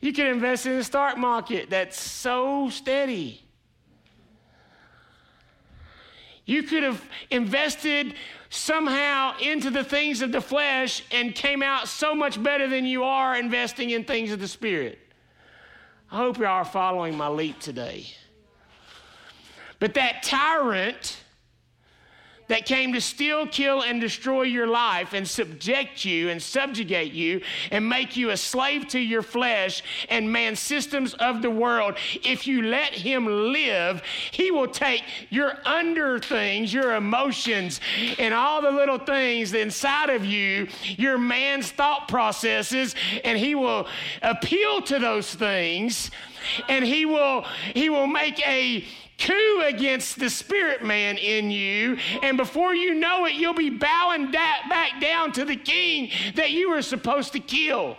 [0.02, 3.45] You could invest in the stock market that's so steady.
[6.46, 8.14] You could have invested
[8.50, 13.04] somehow into the things of the flesh and came out so much better than you
[13.04, 15.00] are investing in things of the spirit.
[16.12, 18.06] I hope you are following my leap today.
[19.80, 21.18] But that tyrant
[22.48, 27.42] that came to steal, kill, and destroy your life and subject you and subjugate you
[27.72, 31.96] and make you a slave to your flesh and man's systems of the world.
[32.24, 37.80] If you let him live, he will take your under things, your emotions,
[38.20, 43.88] and all the little things inside of you, your man's thought processes, and he will
[44.22, 46.12] appeal to those things
[46.70, 48.86] and he will he will make a
[49.18, 51.98] coup against the spirit man in you.
[52.22, 56.52] And before you know it, you'll be bowing da- back down to the king that
[56.52, 57.98] you were supposed to kill.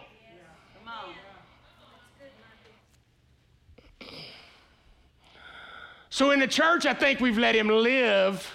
[6.08, 8.50] So in the church, I think we've let him live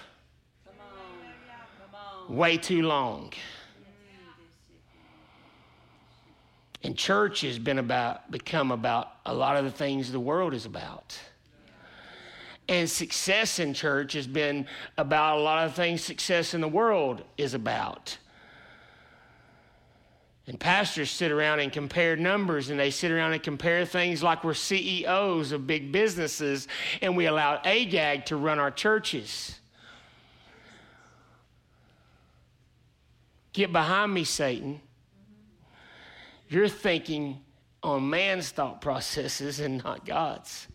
[2.28, 3.34] way too long.
[6.84, 10.66] And church has been about become about a lot of the things the world is
[10.66, 11.20] about.
[12.72, 14.66] And success in church has been
[14.98, 18.18] about a lot of things success in the world is about.
[20.48, 24.46] And pastors sit around and compare numbers and they sit around and compare things like
[24.46, 26.70] we're CEOs of big businesses
[27.02, 29.60] and we allow Agag to run our churches.
[33.52, 34.80] Get behind me, Satan.
[36.48, 37.42] You're thinking
[37.84, 40.68] on man's thought processes and not God's.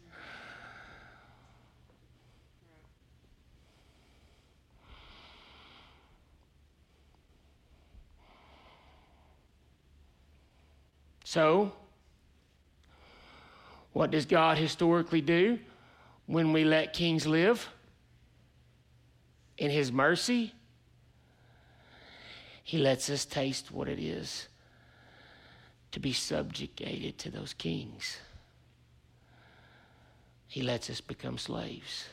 [11.26, 11.72] So,
[13.92, 15.58] what does God historically do
[16.26, 17.68] when we let kings live?
[19.58, 20.54] In His mercy,
[22.62, 24.46] He lets us taste what it is
[25.90, 28.18] to be subjugated to those kings.
[30.46, 32.06] He lets us become slaves.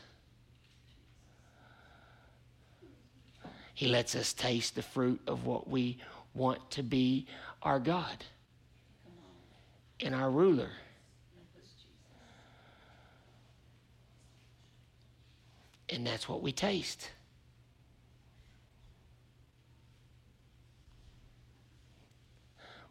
[3.74, 5.98] He lets us taste the fruit of what we
[6.34, 7.28] want to be
[7.62, 8.24] our God
[10.04, 10.68] and our ruler.
[15.88, 17.10] And that's what we taste.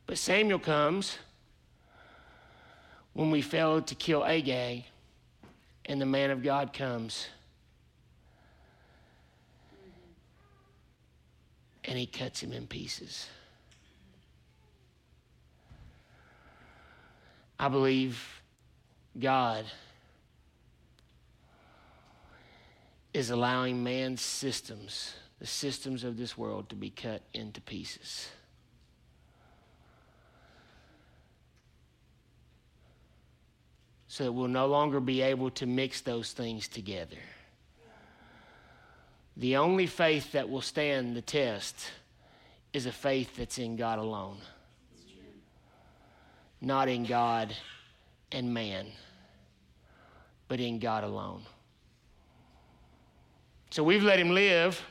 [0.07, 1.17] But Samuel comes
[3.13, 4.85] when we failed to kill Agag,
[5.85, 7.27] and the man of God comes.
[11.83, 13.27] And he cuts him in pieces.
[17.63, 18.21] I believe
[19.17, 19.63] God
[23.13, 28.27] is allowing man's systems, the systems of this world, to be cut into pieces.
[34.09, 37.15] So that we'll no longer be able to mix those things together.
[39.37, 41.91] The only faith that will stand the test
[42.73, 44.39] is a faith that's in God alone
[46.63, 47.53] not in God
[48.31, 48.87] and man,
[50.47, 51.41] but in God alone.
[53.69, 54.81] So we've let him live.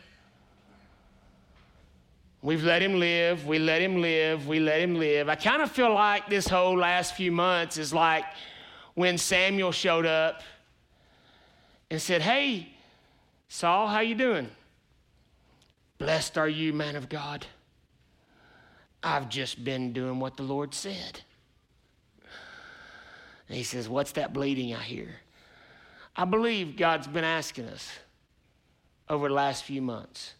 [2.42, 3.46] We've let him live.
[3.46, 4.46] We let him live.
[4.46, 5.30] We let him live.
[5.30, 8.24] I kind of feel like this whole last few months is like
[8.94, 10.42] when Samuel showed up
[11.90, 12.68] and said, "Hey,
[13.48, 14.50] Saul, how you doing?
[15.96, 17.46] Blessed are you, man of God.
[19.02, 21.22] I've just been doing what the Lord said."
[23.52, 25.10] And he says, What's that bleating I hear?
[26.16, 27.86] I believe God's been asking us
[29.10, 30.32] over the last few months.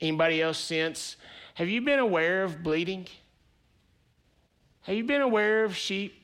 [0.00, 1.16] Anybody else since?
[1.54, 3.06] Have you been aware of bleating?
[4.80, 6.20] Have you been aware of sheep?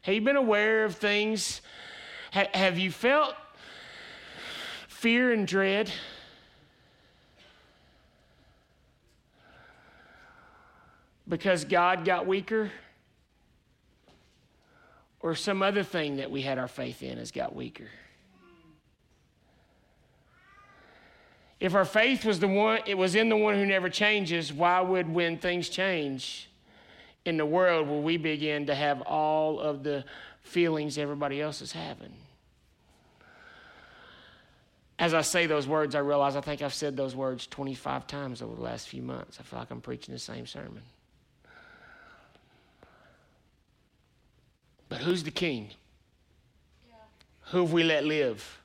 [0.00, 1.60] Have you been aware of things?
[2.32, 3.34] Ha- have you felt
[4.88, 5.92] fear and dread?
[11.28, 12.70] Because God got weaker?
[15.20, 17.88] Or some other thing that we had our faith in has got weaker.
[21.60, 24.80] If our faith was the one, it was in the one who never changes, why
[24.80, 26.48] would when things change
[27.26, 30.04] in the world will we begin to have all of the
[30.42, 32.14] feelings everybody else is having?
[34.98, 38.40] As I say those words, I realize I think I've said those words 25 times
[38.40, 39.38] over the last few months.
[39.38, 40.82] I feel like I'm preaching the same sermon.
[45.00, 45.70] Who's the king?
[46.88, 46.94] Yeah.
[47.50, 48.60] Who have we let live?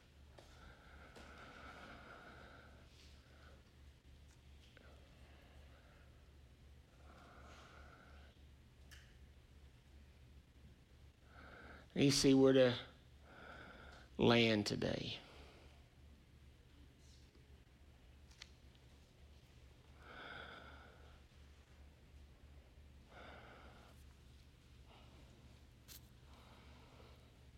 [11.95, 12.73] You see where to
[14.17, 15.17] land today.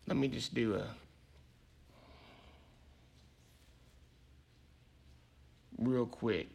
[0.07, 0.87] Let me just do a
[5.77, 6.47] real quick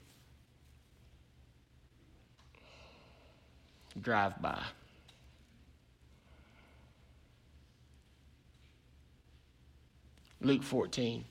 [4.00, 4.58] drive by.
[10.40, 11.24] Luke 14,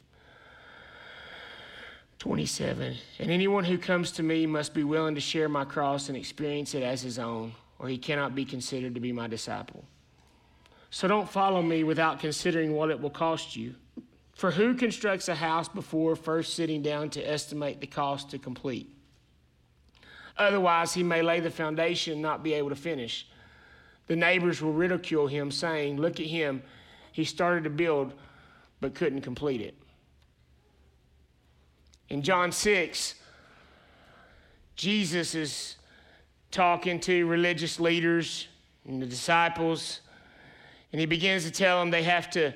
[2.20, 2.96] 27.
[3.20, 6.76] And anyone who comes to me must be willing to share my cross and experience
[6.76, 9.84] it as his own, or he cannot be considered to be my disciple.
[10.92, 13.76] So don't follow me without considering what it will cost you.
[14.36, 18.94] For who constructs a house before first sitting down to estimate the cost to complete?
[20.38, 23.28] Otherwise, he may lay the foundation and not be able to finish.
[24.08, 26.62] The neighbors will ridicule him, saying, Look at him.
[27.14, 28.14] He started to build,
[28.82, 29.76] but couldn't complete it.
[32.10, 33.16] In John 6,
[34.76, 35.76] Jesus is
[36.50, 38.48] talking to religious leaders
[38.86, 40.02] and the disciples,
[40.92, 42.54] and he begins to tell them they have to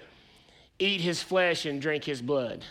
[0.79, 2.65] eat his flesh and drink his blood.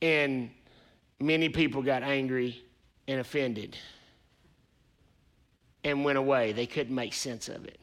[0.00, 0.50] And
[1.18, 2.62] many people got angry
[3.08, 3.76] and offended
[5.82, 6.52] and went away.
[6.52, 7.78] They couldn't make sense of it.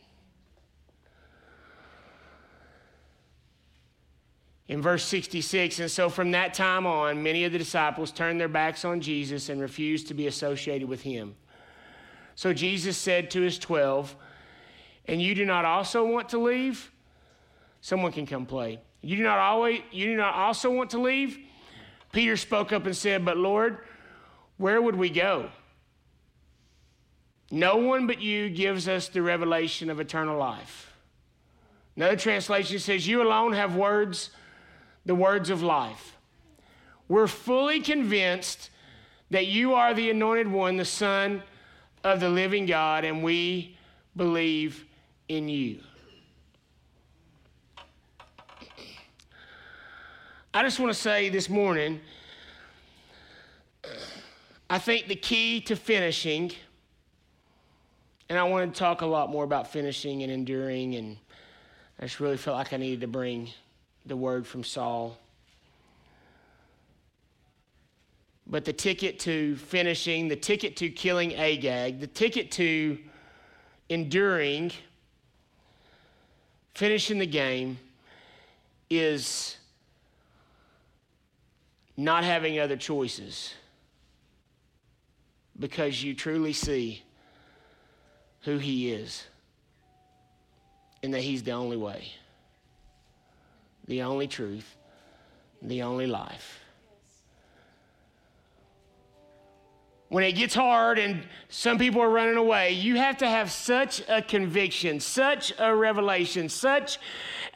[4.68, 8.48] In verse 66, and so from that time on, many of the disciples turned their
[8.48, 11.36] backs on Jesus and refused to be associated with him.
[12.36, 14.16] So Jesus said to his 12,
[15.08, 16.92] And you do not also want to leave?
[17.82, 18.80] Someone can come play.
[19.02, 21.38] You do not always you do not also want to leave?
[22.12, 23.80] Peter spoke up and said, But Lord,
[24.58, 25.50] where would we go?
[27.52, 30.94] No one but you gives us the revelation of eternal life.
[31.96, 34.30] Another translation says, You alone have words
[35.06, 36.18] the words of life.
[37.08, 38.70] We're fully convinced
[39.30, 41.44] that you are the anointed one, the Son
[42.04, 43.78] of the living God, and we
[44.16, 44.86] believe
[45.30, 45.80] in you.
[50.54, 52.00] I just want to say this morning,
[54.70, 56.52] I think the key to finishing,
[58.30, 61.18] and I want to talk a lot more about finishing and enduring, and
[62.00, 63.50] I just really felt like I needed to bring
[64.06, 65.18] the word from Saul.
[68.46, 72.98] But the ticket to finishing, the ticket to killing Agag, the ticket to
[73.90, 74.72] enduring,
[76.74, 77.78] finishing the game
[78.90, 79.58] is
[81.96, 83.54] not having other choices
[85.60, 87.04] because you truly see
[88.42, 89.26] who he is
[91.02, 92.12] and that he's the only way
[93.88, 94.78] the only truth,
[95.62, 96.63] the only life.
[100.14, 104.04] When it gets hard and some people are running away, you have to have such
[104.08, 107.00] a conviction, such a revelation, such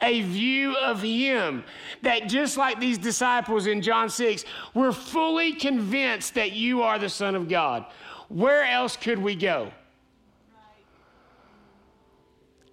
[0.02, 1.62] a view of Him
[2.02, 4.44] that just like these disciples in John 6,
[4.74, 7.86] we're fully convinced that you are the Son of God.
[8.28, 9.70] Where else could we go?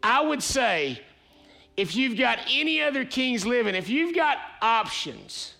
[0.02, 1.00] I would say
[1.78, 5.54] if you've got any other kings living, if you've got options,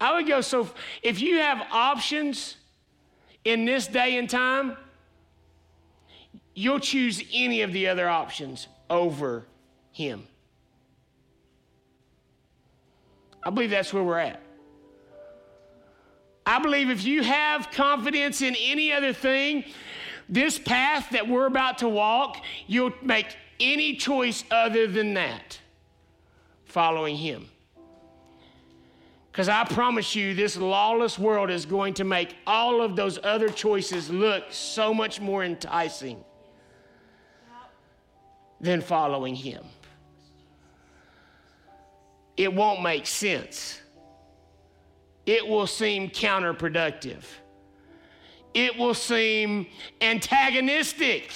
[0.00, 0.70] I would go so
[1.02, 2.56] if you have options
[3.44, 4.76] in this day and time,
[6.54, 9.46] you'll choose any of the other options over
[9.92, 10.26] him.
[13.42, 14.42] I believe that's where we're at.
[16.44, 19.64] I believe if you have confidence in any other thing,
[20.28, 25.60] this path that we're about to walk, you'll make any choice other than that,
[26.64, 27.49] following Him.
[29.30, 33.48] Because I promise you, this lawless world is going to make all of those other
[33.48, 36.24] choices look so much more enticing
[38.60, 39.64] than following Him.
[42.36, 43.80] It won't make sense.
[45.26, 47.22] It will seem counterproductive.
[48.52, 49.66] It will seem
[50.00, 51.30] antagonistic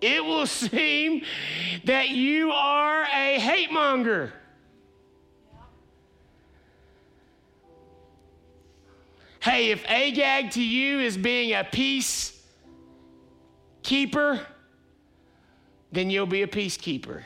[0.00, 1.22] it will seem
[1.84, 4.32] that you are a hate monger.
[9.40, 12.40] Hey, if Agag to you is being a peace
[13.82, 14.40] keeper,
[15.92, 17.22] then you'll be a peacekeeper.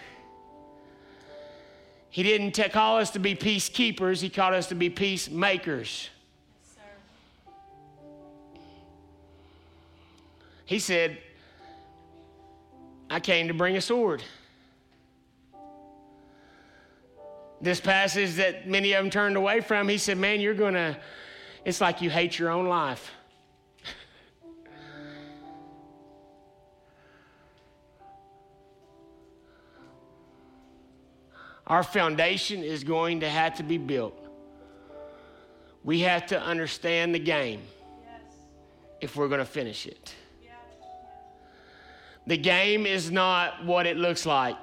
[2.11, 6.11] He didn't call us to be peacekeepers, he called us to be peacemakers.
[10.67, 11.19] He said,
[13.11, 14.23] I came to bring a sword.
[17.61, 20.97] This passage that many of them turned away from, he said, Man, you're going to,
[21.65, 23.11] it's like you hate your own life.
[31.67, 34.19] Our foundation is going to have to be built.
[35.85, 37.63] We have to understand the game
[39.01, 40.15] if we're going to finish it.
[42.27, 44.57] The game is not what it looks like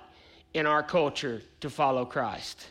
[0.53, 2.67] in our culture to follow Christ.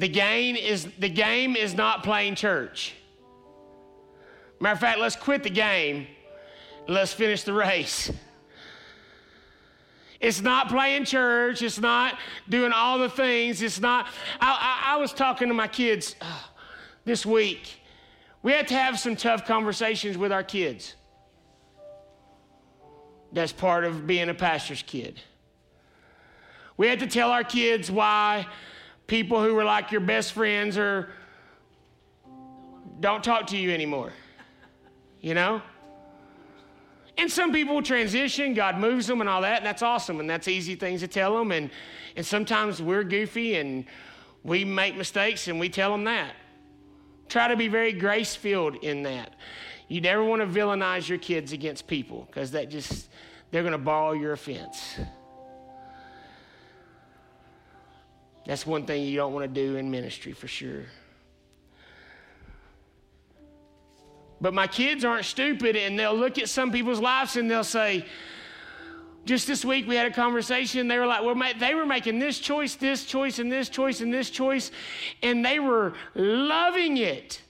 [0.00, 2.94] The game is, the game is not playing church.
[4.58, 6.06] Matter of fact, let's quit the game
[6.88, 8.10] let's finish the race.
[10.18, 11.62] It's not playing church.
[11.62, 13.62] It's not doing all the things.
[13.62, 14.06] It's not.
[14.40, 16.38] I, I, I was talking to my kids uh,
[17.04, 17.80] this week.
[18.42, 20.94] We had to have some tough conversations with our kids.
[23.32, 25.20] That's part of being a pastor's kid.
[26.76, 28.46] We had to tell our kids why
[29.10, 31.08] people who were like your best friends or
[33.00, 34.12] don't talk to you anymore.
[35.20, 35.60] You know?
[37.18, 40.46] And some people transition, God moves them and all that, and that's awesome, and that's
[40.46, 41.50] easy things to tell them.
[41.50, 41.70] And,
[42.14, 43.84] and sometimes we're goofy and
[44.44, 46.36] we make mistakes and we tell them that.
[47.28, 49.34] Try to be very grace filled in that.
[49.88, 53.08] You never want to villainize your kids against people because that just,
[53.50, 55.00] they're going to borrow your offense.
[58.50, 60.82] That's one thing you don't want to do in ministry for sure.
[64.40, 68.04] But my kids aren't stupid and they'll look at some people's lives and they'll say,
[69.24, 70.88] just this week we had a conversation.
[70.88, 74.12] They were like, well, they were making this choice, this choice, and this choice, and
[74.12, 74.72] this choice,
[75.22, 77.40] and they were loving it.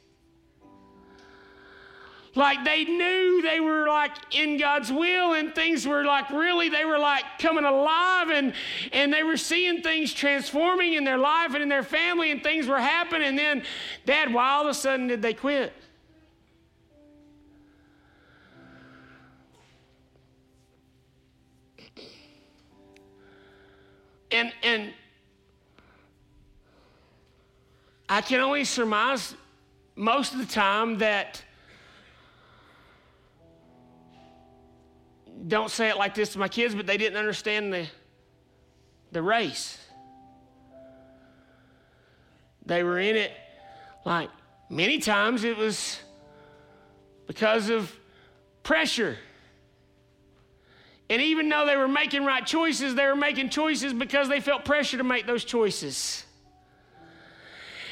[2.37, 6.85] Like they knew they were like in God's will, and things were like really, they
[6.85, 8.53] were like coming alive, and,
[8.93, 12.68] and they were seeing things transforming in their life and in their family, and things
[12.68, 13.28] were happening.
[13.28, 13.62] And then,
[14.07, 15.72] Dad, why all of a sudden did they quit?
[24.31, 24.93] And, and
[28.09, 29.35] I can only surmise
[29.97, 31.43] most of the time that,
[35.47, 37.86] don't say it like this to my kids, but they didn't understand the,
[39.12, 39.78] the race.
[42.66, 43.32] They were in it
[44.05, 44.30] like
[44.68, 45.99] many times it was
[47.26, 47.95] because of
[48.62, 49.16] pressure.
[51.09, 54.64] And even though they were making right choices, they were making choices because they felt
[54.64, 56.24] pressure to make those choices.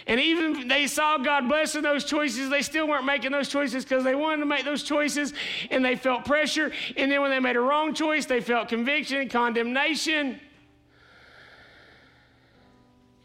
[0.09, 4.05] And even they saw God blessing those choices, they still weren't making those choices because
[4.05, 5.35] they wanted to make those choices
[5.71, 6.73] and they felt pressure.
[6.97, 10.41] And then when they made a wrong choice, they felt conviction and condemnation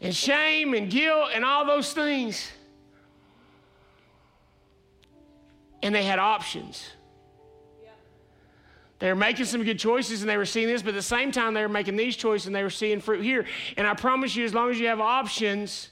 [0.02, 2.50] and shame and guilt and all those things.
[5.82, 6.86] And they had options.
[8.98, 11.32] They were making some good choices and they were seeing this, but at the same
[11.32, 13.46] time, they were making these choices and they were seeing fruit here.
[13.78, 15.88] And I promise you, as long as you have options,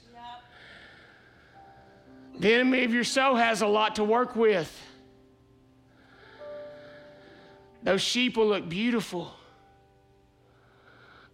[2.37, 4.71] the enemy of your soul has a lot to work with.
[7.83, 9.33] Those sheep will look beautiful.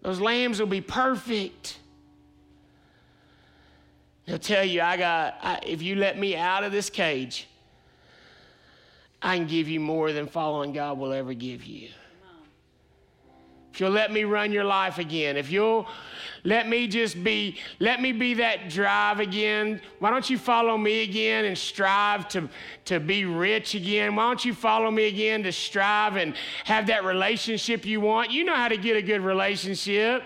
[0.02, 1.78] Those lambs will be perfect.
[4.26, 7.48] He'll tell you, I got, I, if you let me out of this cage,
[9.22, 11.90] I can give you more than following God will ever give you.
[13.80, 15.88] You'll let me run your life again, if you'll
[16.44, 19.82] let me just be, let me be that drive again.
[20.00, 22.50] Why don't you follow me again and strive to,
[22.86, 24.16] to be rich again?
[24.16, 28.32] Why don't you follow me again to strive and have that relationship you want?
[28.32, 30.24] You know how to get a good relationship.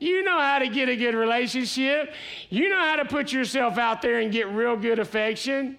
[0.00, 2.14] You know how to get a good relationship.
[2.48, 5.78] You know how to put yourself out there and get real good affection.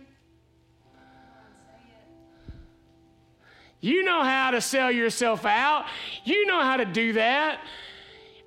[3.86, 5.86] You know how to sell yourself out.
[6.24, 7.62] You know how to do that.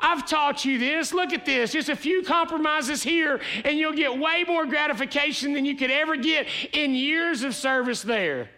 [0.00, 1.12] I've taught you this.
[1.12, 1.70] Look at this.
[1.70, 6.16] Just a few compromises here, and you'll get way more gratification than you could ever
[6.16, 8.50] get in years of service there.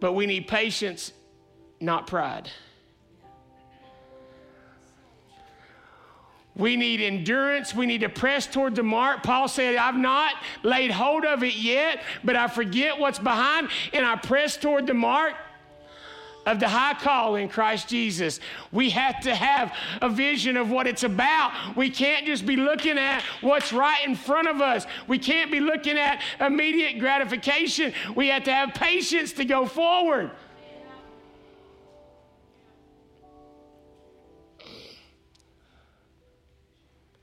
[0.00, 1.12] But we need patience,
[1.80, 2.50] not pride.
[6.56, 7.74] We need endurance.
[7.74, 9.22] We need to press toward the mark.
[9.22, 14.06] Paul said, I've not laid hold of it yet, but I forget what's behind and
[14.06, 15.34] I press toward the mark
[16.46, 18.40] of the high call in Christ Jesus.
[18.72, 21.76] We have to have a vision of what it's about.
[21.76, 24.86] We can't just be looking at what's right in front of us.
[25.08, 27.92] We can't be looking at immediate gratification.
[28.14, 30.30] We have to have patience to go forward.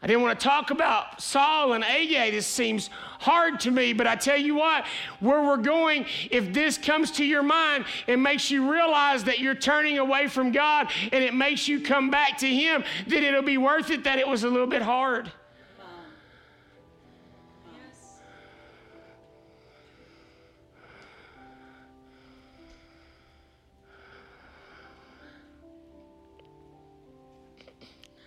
[0.03, 2.33] I didn't want to talk about Saul and Agag.
[2.33, 2.89] This seems
[3.19, 4.85] hard to me, but I tell you what,
[5.21, 9.55] where we're going, if this comes to your mind, it makes you realize that you're
[9.55, 13.57] turning away from God and it makes you come back to Him, then it'll be
[13.57, 15.31] worth it that it was a little bit hard.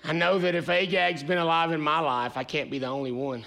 [0.09, 3.11] I know that if Agag's been alive in my life, I can't be the only
[3.11, 3.45] one.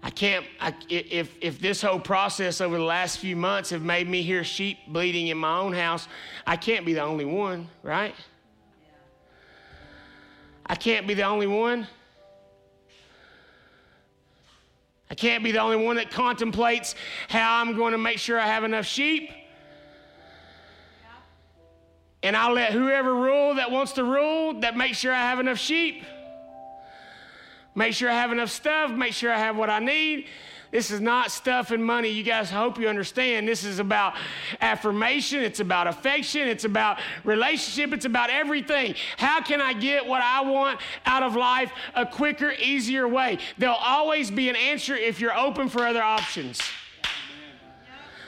[0.00, 4.08] I can't, I, if, if this whole process over the last few months have made
[4.08, 6.06] me hear sheep bleating in my own house,
[6.46, 8.14] I can't be the only one, right?
[10.66, 11.88] I can't be the only one.
[15.10, 16.94] I can't be the only one that contemplates
[17.28, 19.30] how I'm going to make sure I have enough sheep.
[22.24, 25.58] And I'll let whoever rule that wants to rule that make sure I have enough
[25.58, 26.02] sheep.
[27.74, 30.26] Make sure I have enough stuff, make sure I have what I need.
[30.70, 32.08] This is not stuff and money.
[32.08, 33.46] You guys I hope you understand.
[33.46, 34.14] This is about
[34.62, 38.94] affirmation, it's about affection, it's about relationship, it's about everything.
[39.18, 43.36] How can I get what I want out of life a quicker, easier way?
[43.58, 46.58] There'll always be an answer if you're open for other options.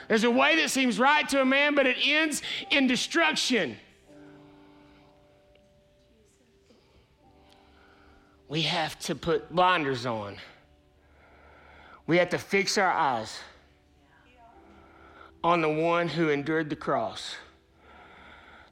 [0.07, 3.75] There's a way that seems right to a man, but it ends in destruction.
[8.47, 10.37] We have to put blinders on.
[12.05, 13.39] We have to fix our eyes
[15.43, 17.35] on the one who endured the cross,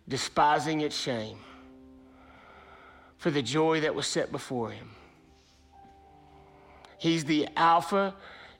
[0.07, 1.39] despising its shame,
[3.17, 4.89] for the joy that was set before him.
[6.97, 8.15] He's the Alpha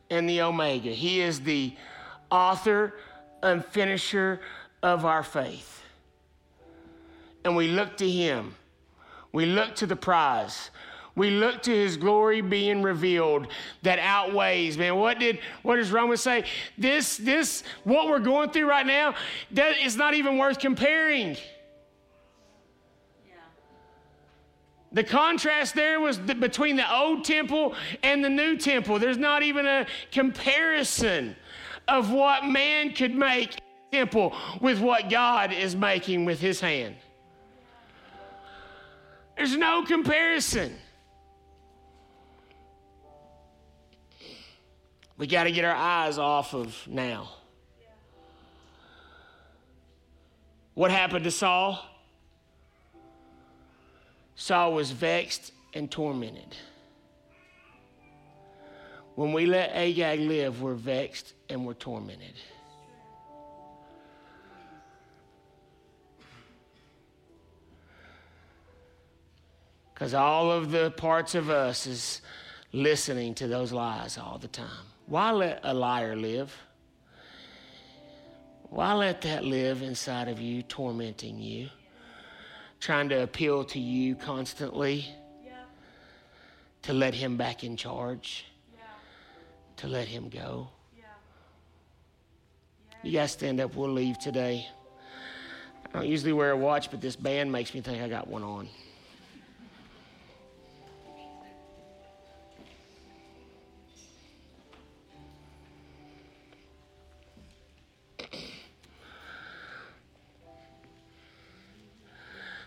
[0.10, 0.90] and the Omega.
[0.90, 1.76] He is the
[2.30, 2.94] author
[3.42, 4.42] and finisher
[4.84, 5.84] of our faith.
[7.44, 8.56] And we look to him.
[9.32, 10.72] We look to the prize
[11.16, 13.48] we look to his glory being revealed
[13.82, 16.44] that outweighs man what did what does romans say
[16.78, 19.16] this this what we're going through right now
[19.52, 21.36] that is not even worth comparing
[24.96, 28.98] The contrast there was the, between the old temple and the new temple.
[28.98, 31.36] There's not even a comparison
[31.90, 33.58] of what man could make
[33.92, 36.96] temple with what God is making with his hand.
[39.36, 40.78] There's no comparison.
[45.18, 47.30] We got to get our eyes off of now.
[50.74, 51.80] What happened to Saul?
[54.36, 56.56] Saul was vexed and tormented.
[59.16, 62.34] When we let Agag live, we're vexed and we're tormented.
[69.94, 72.22] Because all of the parts of us is
[72.74, 74.68] listening to those lies all the time.
[75.08, 76.56] Why let a liar live?
[78.70, 81.70] Why let that live inside of you, tormenting you,
[82.80, 85.06] trying to appeal to you constantly?
[85.46, 85.52] Yeah.
[86.84, 88.46] To let him back in charge?
[88.74, 88.82] Yeah.
[89.78, 90.70] To let him go?
[90.98, 91.06] Yeah.
[93.04, 94.68] You guys stand up, we'll leave today.
[95.86, 98.44] I don't usually wear a watch, but this band makes me think I got one
[98.44, 98.68] on.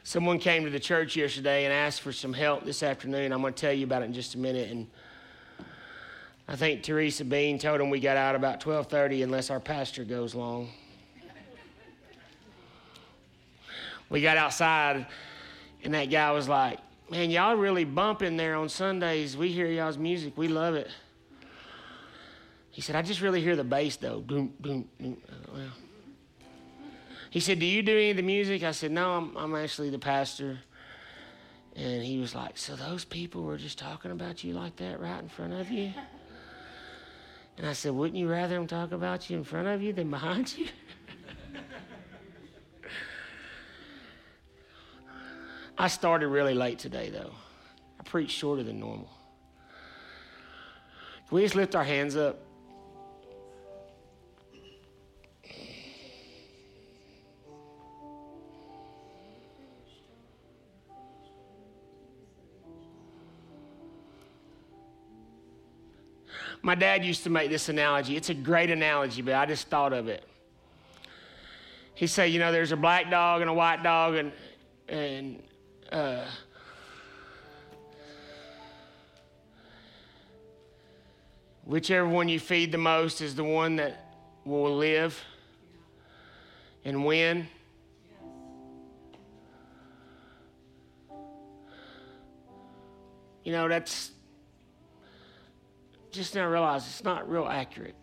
[0.09, 3.31] Someone came to the church yesterday and asked for some help this afternoon.
[3.31, 4.71] I'm going to tell you about it in just a minute.
[4.71, 4.87] And
[6.49, 10.35] I think Teresa Bean told him we got out about 12:30 unless our pastor goes
[10.35, 10.71] long.
[14.09, 15.07] we got outside,
[15.85, 16.79] and that guy was like,
[17.11, 19.37] "Man, y'all really bumping there on Sundays.
[19.37, 20.39] We hear y'all's music.
[20.39, 20.89] We love it."
[22.71, 25.19] He said, "I just really hear the bass though." Boom, boom, boom.
[25.29, 25.73] Uh, well,
[27.31, 28.63] he said, Do you do any of the music?
[28.63, 30.59] I said, No, I'm, I'm actually the pastor.
[31.77, 35.21] And he was like, So those people were just talking about you like that right
[35.21, 35.93] in front of you?
[37.57, 40.11] And I said, Wouldn't you rather them talk about you in front of you than
[40.11, 40.67] behind you?
[45.79, 47.33] I started really late today, though.
[48.01, 49.11] I preached shorter than normal.
[51.29, 52.41] Can we just lift our hands up?
[66.63, 68.17] My dad used to make this analogy.
[68.17, 70.25] It's a great analogy, but I just thought of it.
[71.95, 74.33] He said, you know, there's a black dog and a white dog, and
[74.89, 75.43] and
[75.91, 76.25] uh,
[81.65, 85.21] whichever one you feed the most is the one that will live
[86.85, 87.49] and win.
[93.45, 94.13] You know, that's
[96.19, 97.95] just now realize it's not real accurate.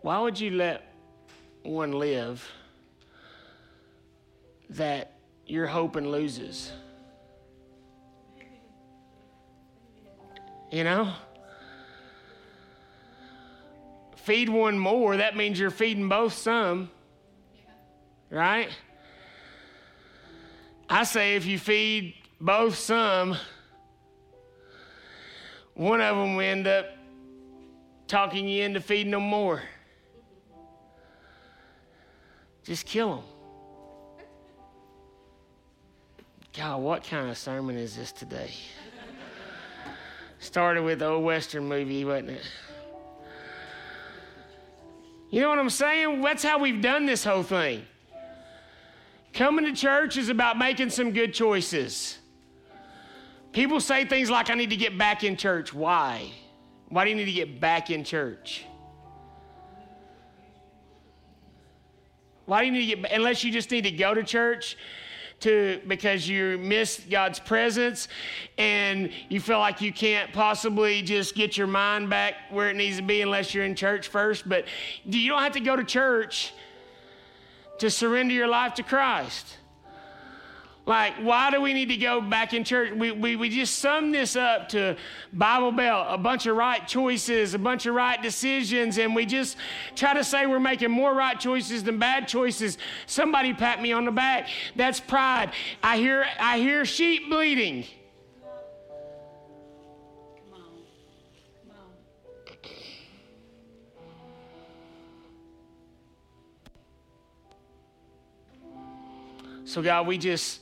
[0.00, 0.92] Why would you let
[1.62, 2.44] one live
[4.70, 5.12] that
[5.46, 6.72] you're hoping loses?
[10.72, 11.12] You know?
[14.16, 16.90] Feed one more, that means you're feeding both some.
[18.28, 18.70] Right?
[20.90, 23.36] I say if you feed both some,
[25.76, 26.86] one of them will end up
[28.08, 29.62] talking you into feeding them more.
[32.64, 33.24] Just kill them.
[36.56, 38.50] God, what kind of sermon is this today?
[40.38, 42.50] Started with the old Western movie, wasn't it?
[45.30, 46.22] You know what I'm saying?
[46.22, 47.84] That's how we've done this whole thing.
[49.34, 52.18] Coming to church is about making some good choices.
[53.56, 55.72] People say things like, I need to get back in church.
[55.72, 56.30] Why?
[56.90, 58.66] Why do you need to get back in church?
[62.44, 64.76] Why do you need to get, unless you just need to go to church
[65.40, 68.08] to because you miss God's presence
[68.58, 72.98] and you feel like you can't possibly just get your mind back where it needs
[72.98, 74.46] to be unless you're in church first.
[74.46, 74.66] But
[75.06, 76.52] you don't have to go to church
[77.78, 79.56] to surrender your life to Christ.
[80.86, 82.92] Like, why do we need to go back in church?
[82.92, 84.96] We, we, we just sum this up to
[85.32, 89.56] Bible Belt, a bunch of right choices, a bunch of right decisions, and we just
[89.96, 92.78] try to say we're making more right choices than bad choices.
[93.06, 94.48] Somebody pat me on the back.
[94.76, 95.50] That's pride.
[95.82, 97.84] I hear, I hear sheep bleating.
[109.64, 110.60] So, God, we just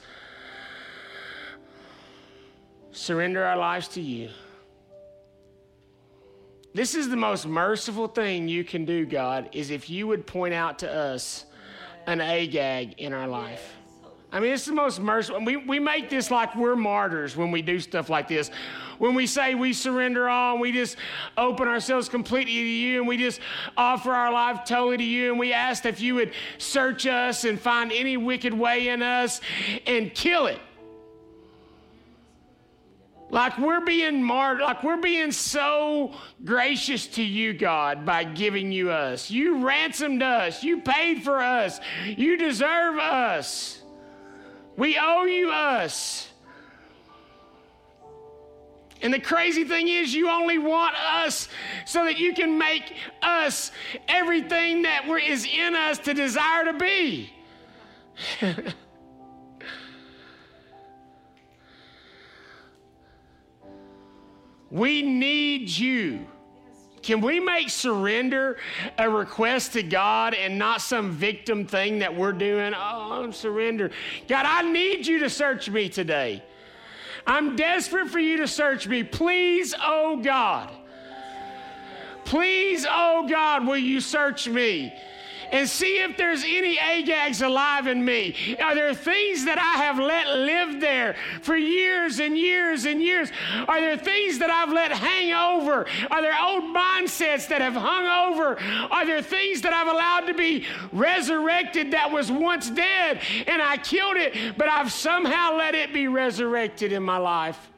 [2.94, 4.30] surrender our lives to you.
[6.72, 10.54] This is the most merciful thing you can do, God, is if you would point
[10.54, 11.44] out to us
[12.06, 13.74] an Agag in our life.
[14.32, 15.44] I mean, it's the most merciful.
[15.44, 18.50] We, we make this like we're martyrs when we do stuff like this.
[18.98, 20.96] When we say we surrender all and we just
[21.36, 23.40] open ourselves completely to you and we just
[23.76, 27.60] offer our life totally to you and we ask if you would search us and
[27.60, 29.40] find any wicked way in us
[29.86, 30.58] and kill it.
[33.34, 36.12] Like we're being martyred, like we're being so
[36.44, 39.28] gracious to you, God, by giving you us.
[39.28, 40.62] You ransomed us.
[40.62, 41.80] You paid for us.
[42.06, 43.82] You deserve us.
[44.76, 46.28] We owe you us.
[49.02, 51.48] And the crazy thing is, you only want us
[51.86, 53.72] so that you can make us
[54.06, 57.32] everything that is in us to desire to be.
[64.70, 66.26] We need you.
[67.02, 68.56] Can we make surrender
[68.96, 72.72] a request to God and not some victim thing that we're doing?
[72.74, 73.90] Oh, I'm surrender.
[74.26, 76.42] God, I need you to search me today.
[77.26, 79.02] I'm desperate for you to search me.
[79.02, 80.70] Please, oh God.
[82.24, 84.92] Please, oh God, will you search me?
[85.52, 88.56] And see if there's any Agags alive in me.
[88.62, 93.30] Are there things that I have let live there for years and years and years?
[93.68, 95.86] Are there things that I've let hang over?
[96.10, 98.58] Are there old mindsets that have hung over?
[98.90, 103.76] Are there things that I've allowed to be resurrected that was once dead and I
[103.76, 107.70] killed it, but I've somehow let it be resurrected in my life?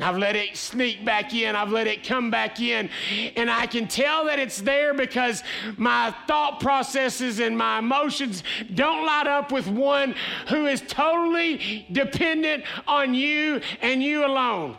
[0.00, 1.54] I've let it sneak back in.
[1.54, 2.90] I've let it come back in.
[3.36, 5.44] And I can tell that it's there because
[5.76, 8.42] my thought processes and my emotions
[8.74, 10.16] don't light up with one
[10.48, 14.76] who is totally dependent on you and you alone.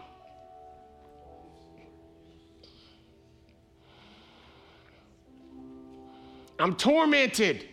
[6.60, 7.70] I'm tormented.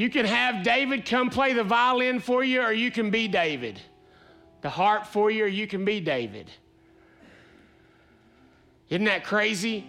[0.00, 3.78] You can have David come play the violin for you, or you can be David.
[4.62, 6.50] The harp for you, or you can be David.
[8.88, 9.84] Isn't that crazy?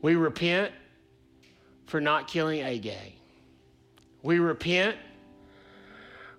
[0.00, 0.72] We repent
[1.92, 3.12] for not killing Agag.
[4.22, 4.96] We repent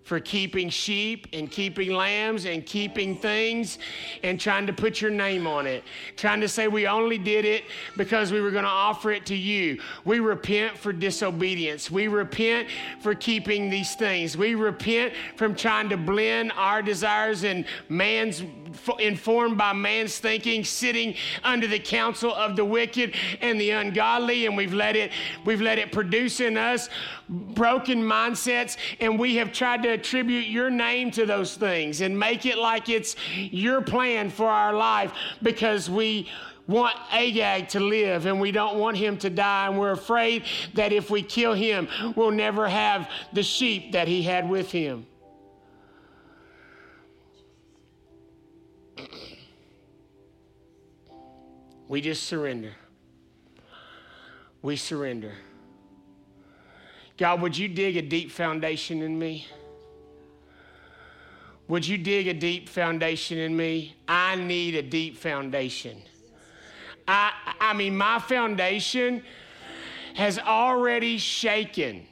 [0.01, 3.78] for keeping sheep and keeping lambs and keeping things
[4.24, 5.84] and trying to put your name on it,
[6.18, 7.66] trying to say we only did it
[7.97, 9.80] because we were going to offer it to you.
[10.06, 11.91] We repent for disobedience.
[11.91, 12.68] We repent
[12.99, 14.36] for keeping these things.
[14.36, 18.41] We repent from trying to blend our desires and man's
[18.99, 24.55] informed by man's thinking, sitting under the counsel of the wicked and the ungodly, and
[24.57, 25.11] we've let it
[25.45, 26.89] we've let it produce in us
[27.30, 32.45] broken mindsets, and we have tried to attribute your name to those things and make
[32.45, 36.30] it like it's your plan for our life because we
[36.67, 39.67] want Agag to live and we don't want him to die.
[39.67, 40.43] And we're afraid
[40.76, 45.05] that if we kill him, we'll never have the sheep that he had with him.
[51.94, 52.72] We just surrender.
[54.64, 55.34] We surrender.
[57.20, 59.46] God, would you dig a deep foundation in me?
[61.68, 63.96] Would you dig a deep foundation in me?
[64.08, 66.02] I need a deep foundation.
[67.08, 67.32] I,
[67.62, 69.22] I mean, my foundation
[70.16, 72.08] has already shaken.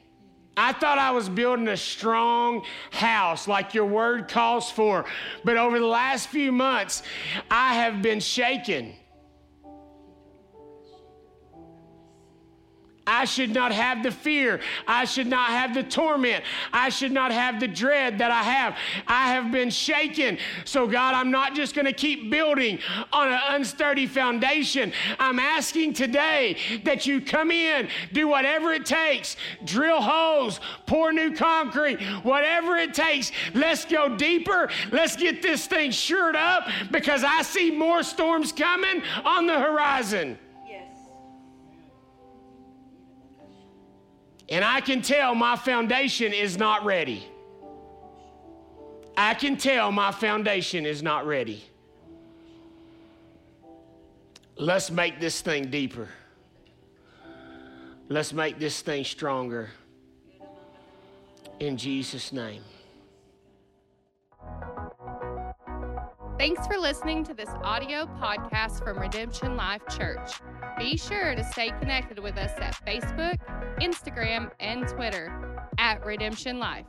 [0.56, 5.06] I thought I was building a strong house like your word calls for,
[5.42, 7.02] but over the last few months,
[7.50, 8.94] I have been shaken.
[13.06, 14.60] I should not have the fear.
[14.86, 16.44] I should not have the torment.
[16.72, 18.76] I should not have the dread that I have.
[19.08, 20.38] I have been shaken.
[20.64, 22.78] So, God, I'm not just going to keep building
[23.12, 24.92] on an unsturdy foundation.
[25.18, 31.34] I'm asking today that you come in, do whatever it takes, drill holes, pour new
[31.34, 33.32] concrete, whatever it takes.
[33.52, 34.70] Let's go deeper.
[34.92, 40.38] Let's get this thing shored up because I see more storms coming on the horizon.
[44.52, 47.26] And I can tell my foundation is not ready.
[49.16, 51.64] I can tell my foundation is not ready.
[54.56, 56.06] Let's make this thing deeper.
[58.10, 59.70] Let's make this thing stronger.
[61.58, 62.62] In Jesus' name.
[66.38, 70.40] Thanks for listening to this audio podcast from Redemption Life Church.
[70.78, 73.36] Be sure to stay connected with us at Facebook,
[73.80, 76.86] Instagram, and Twitter at Redemption Life.